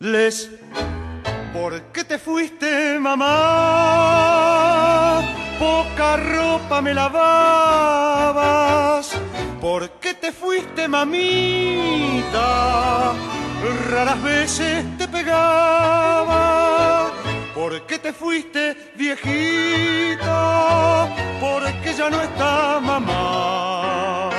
[0.00, 0.50] Les,
[1.52, 3.28] ¿por qué te fuiste, mamá?
[5.58, 8.32] Poca ropa me lavabas
[9.62, 12.42] ¿Por qué te fuiste, mamita?
[13.90, 16.32] Raras veces te pegaba.
[17.54, 20.28] ¿Por qué te fuiste, viejita?
[21.40, 24.30] Porque ya no está mamá.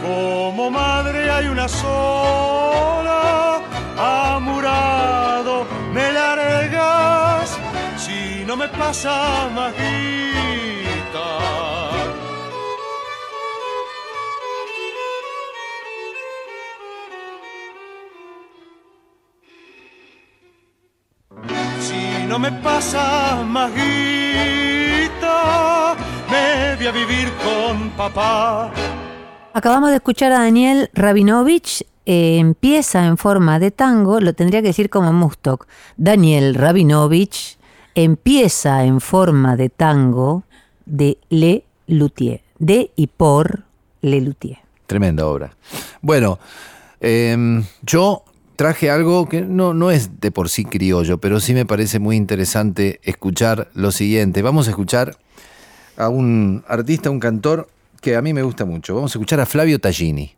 [0.00, 3.60] Como madre hay una sola,
[3.98, 7.58] amurado me largas
[7.98, 10.51] si no me pasa majita.
[22.42, 23.76] Me pasa maguita,
[26.28, 28.72] me voy a vivir con papá.
[29.52, 34.68] Acabamos de escuchar a Daniel Rabinovich, eh, empieza en forma de tango, lo tendría que
[34.68, 35.68] decir como Mustok.
[35.96, 37.58] Daniel Rabinovich
[37.94, 40.42] empieza en forma de tango
[40.84, 43.62] de Le Luthier, de y por
[44.00, 44.58] Le Luthier.
[44.88, 45.54] Tremenda obra.
[46.00, 46.40] Bueno,
[47.00, 48.24] em, yo
[48.56, 52.16] traje algo que no, no es de por sí criollo, pero sí me parece muy
[52.16, 54.42] interesante escuchar lo siguiente.
[54.42, 55.16] Vamos a escuchar
[55.96, 57.68] a un artista, un cantor
[58.00, 58.94] que a mí me gusta mucho.
[58.94, 60.34] Vamos a escuchar a Flavio Tallini.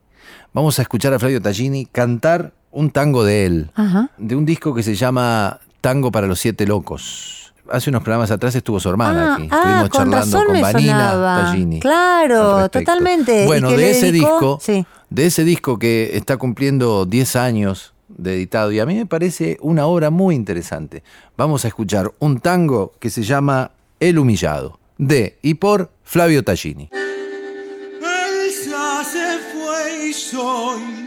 [0.52, 3.70] Vamos a escuchar a Flavio Tallini cantar un tango de él,
[4.18, 7.52] de un disco que se llama Tango para los Siete Locos.
[7.70, 9.48] Hace unos programas atrás estuvo su hermana Ah, aquí.
[9.50, 11.10] ah, Estuvimos con charlando razón con Vanina.
[11.46, 11.80] Tallini.
[11.80, 13.44] Claro, totalmente.
[13.44, 14.84] ¿Y Bueno, de ese disco, Sí.
[15.08, 19.58] de ese disco que está cumpliendo 10 años de editado y a mí me parece
[19.60, 21.02] una obra muy interesante.
[21.36, 26.88] Vamos a escuchar un tango que se llama El Humillado, de y por Flavio Tallini.
[26.92, 27.04] El
[30.14, 31.04] soy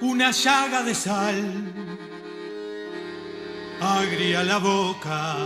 [0.00, 1.72] una llaga de sal,
[3.80, 5.36] agria la boca,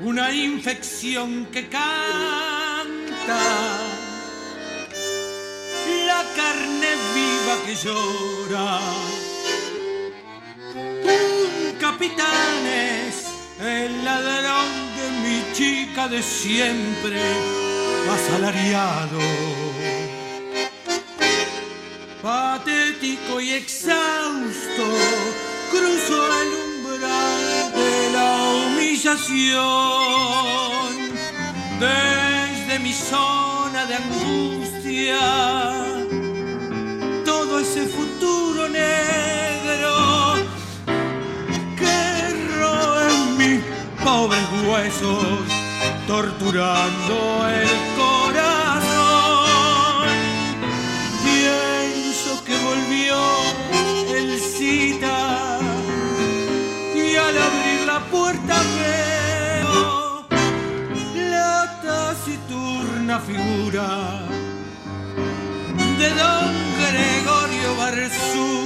[0.00, 3.40] una infección que canta,
[6.06, 8.80] la carne viva que llora.
[10.74, 13.26] Un capitán es
[13.60, 17.20] el ladrón de mi chica de siempre,
[18.10, 19.20] asalariado
[22.26, 24.84] patético y exhausto,
[25.70, 28.30] cruzo el umbral de la
[28.66, 29.56] humillación.
[31.78, 33.55] Desde mi zona
[33.88, 35.20] de angustia,
[37.24, 40.34] todo ese futuro negro
[41.76, 41.98] que
[42.58, 43.08] roe
[43.38, 43.60] mis
[44.02, 45.38] pobres huesos,
[46.08, 48.88] torturando el corazón.
[51.24, 53.16] Pienso que volvió
[63.26, 64.22] figura
[65.98, 68.65] de don Gregorio Barzut.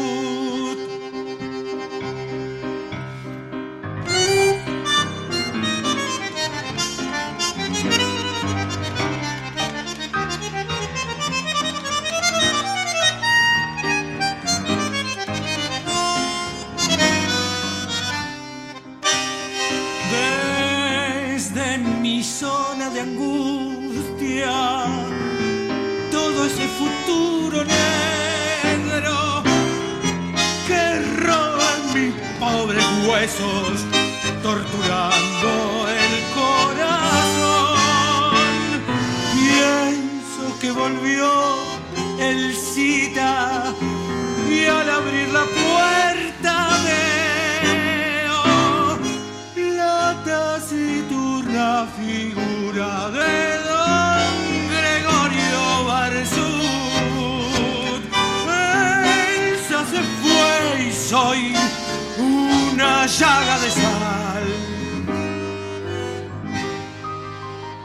[34.42, 37.66] Torturando el corazón.
[39.34, 41.30] Pienso que volvió
[42.18, 43.74] el cita
[44.48, 46.52] y al abrir la puerta
[46.84, 48.42] veo
[49.76, 53.32] la taciturna figura de
[53.68, 54.32] don
[54.68, 55.40] Gregorio.
[59.40, 60.52] Elsa se fue
[60.86, 61.54] y soy
[62.80, 64.44] una llaga de sal.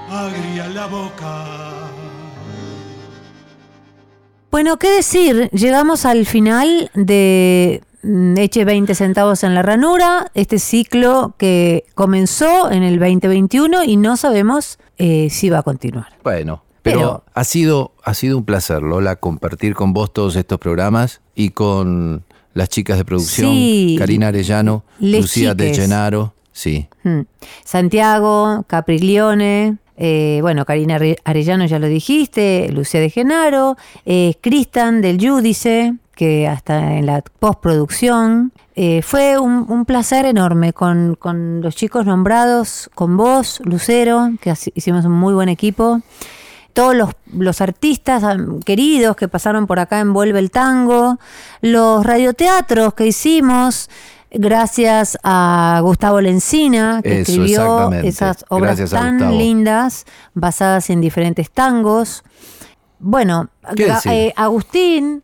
[0.09, 1.45] Agria la boca.
[4.51, 5.49] Bueno, ¿qué decir?
[5.51, 12.71] Llegamos al final de mm, Eche 20 centavos en la ranura, este ciclo que comenzó
[12.71, 16.07] en el 2021 y no sabemos eh, si va a continuar.
[16.23, 20.57] Bueno, pero, Pero- ha, sido, ha sido un placer, Lola, compartir con vos todos estos
[20.57, 22.23] programas y con
[22.55, 23.95] las chicas de producción, Sí.
[23.99, 25.75] Karina Arellano, Les Lucía De.
[25.75, 26.33] Gennaro.
[26.51, 27.21] Sí, Hmm.
[27.63, 33.75] Santiago, Capriglione, eh, bueno, Karina Are- Arellano ya lo dijiste, Lucía de Genaro,
[34.05, 38.53] eh, Cristian del Judice, que hasta en la postproducción.
[38.77, 44.53] Eh, fue un, un placer enorme con, con los chicos nombrados, con vos, Lucero, que
[44.75, 46.01] hicimos un muy buen equipo.
[46.75, 48.21] Todos los, los artistas
[48.65, 51.17] queridos que pasaron por acá en Vuelve el Tango,
[51.61, 53.89] los radioteatros que hicimos,
[54.29, 60.99] gracias a Gustavo Lencina, que Eso, escribió esas obras Gracias a tan lindas, basadas en
[60.99, 62.23] diferentes tangos.
[62.99, 63.47] Bueno,
[64.05, 65.23] eh, Agustín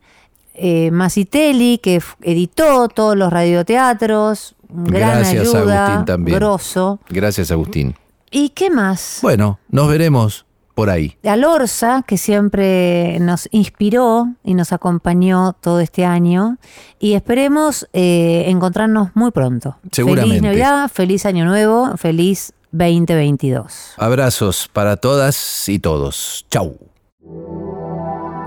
[0.54, 6.38] eh, Masitelli, que editó todos los radioteatros, gran gracias ayuda, Agustín también.
[6.38, 6.98] grosso.
[7.10, 7.94] Gracias Agustín.
[8.30, 9.18] ¿Y qué más?
[9.20, 11.16] Bueno, nos veremos por ahí.
[11.24, 16.58] a Lorza, que siempre nos inspiró y nos acompañó todo este año.
[16.98, 19.76] Y esperemos eh, encontrarnos muy pronto.
[19.90, 20.38] Seguramente.
[20.38, 23.94] Feliz Navidad, feliz Año Nuevo, feliz 2022.
[23.98, 26.46] Abrazos para todas y todos.
[26.50, 26.76] Chau.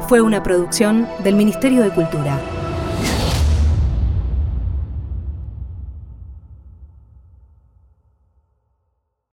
[0.07, 2.39] Fue una producción del Ministerio de Cultura.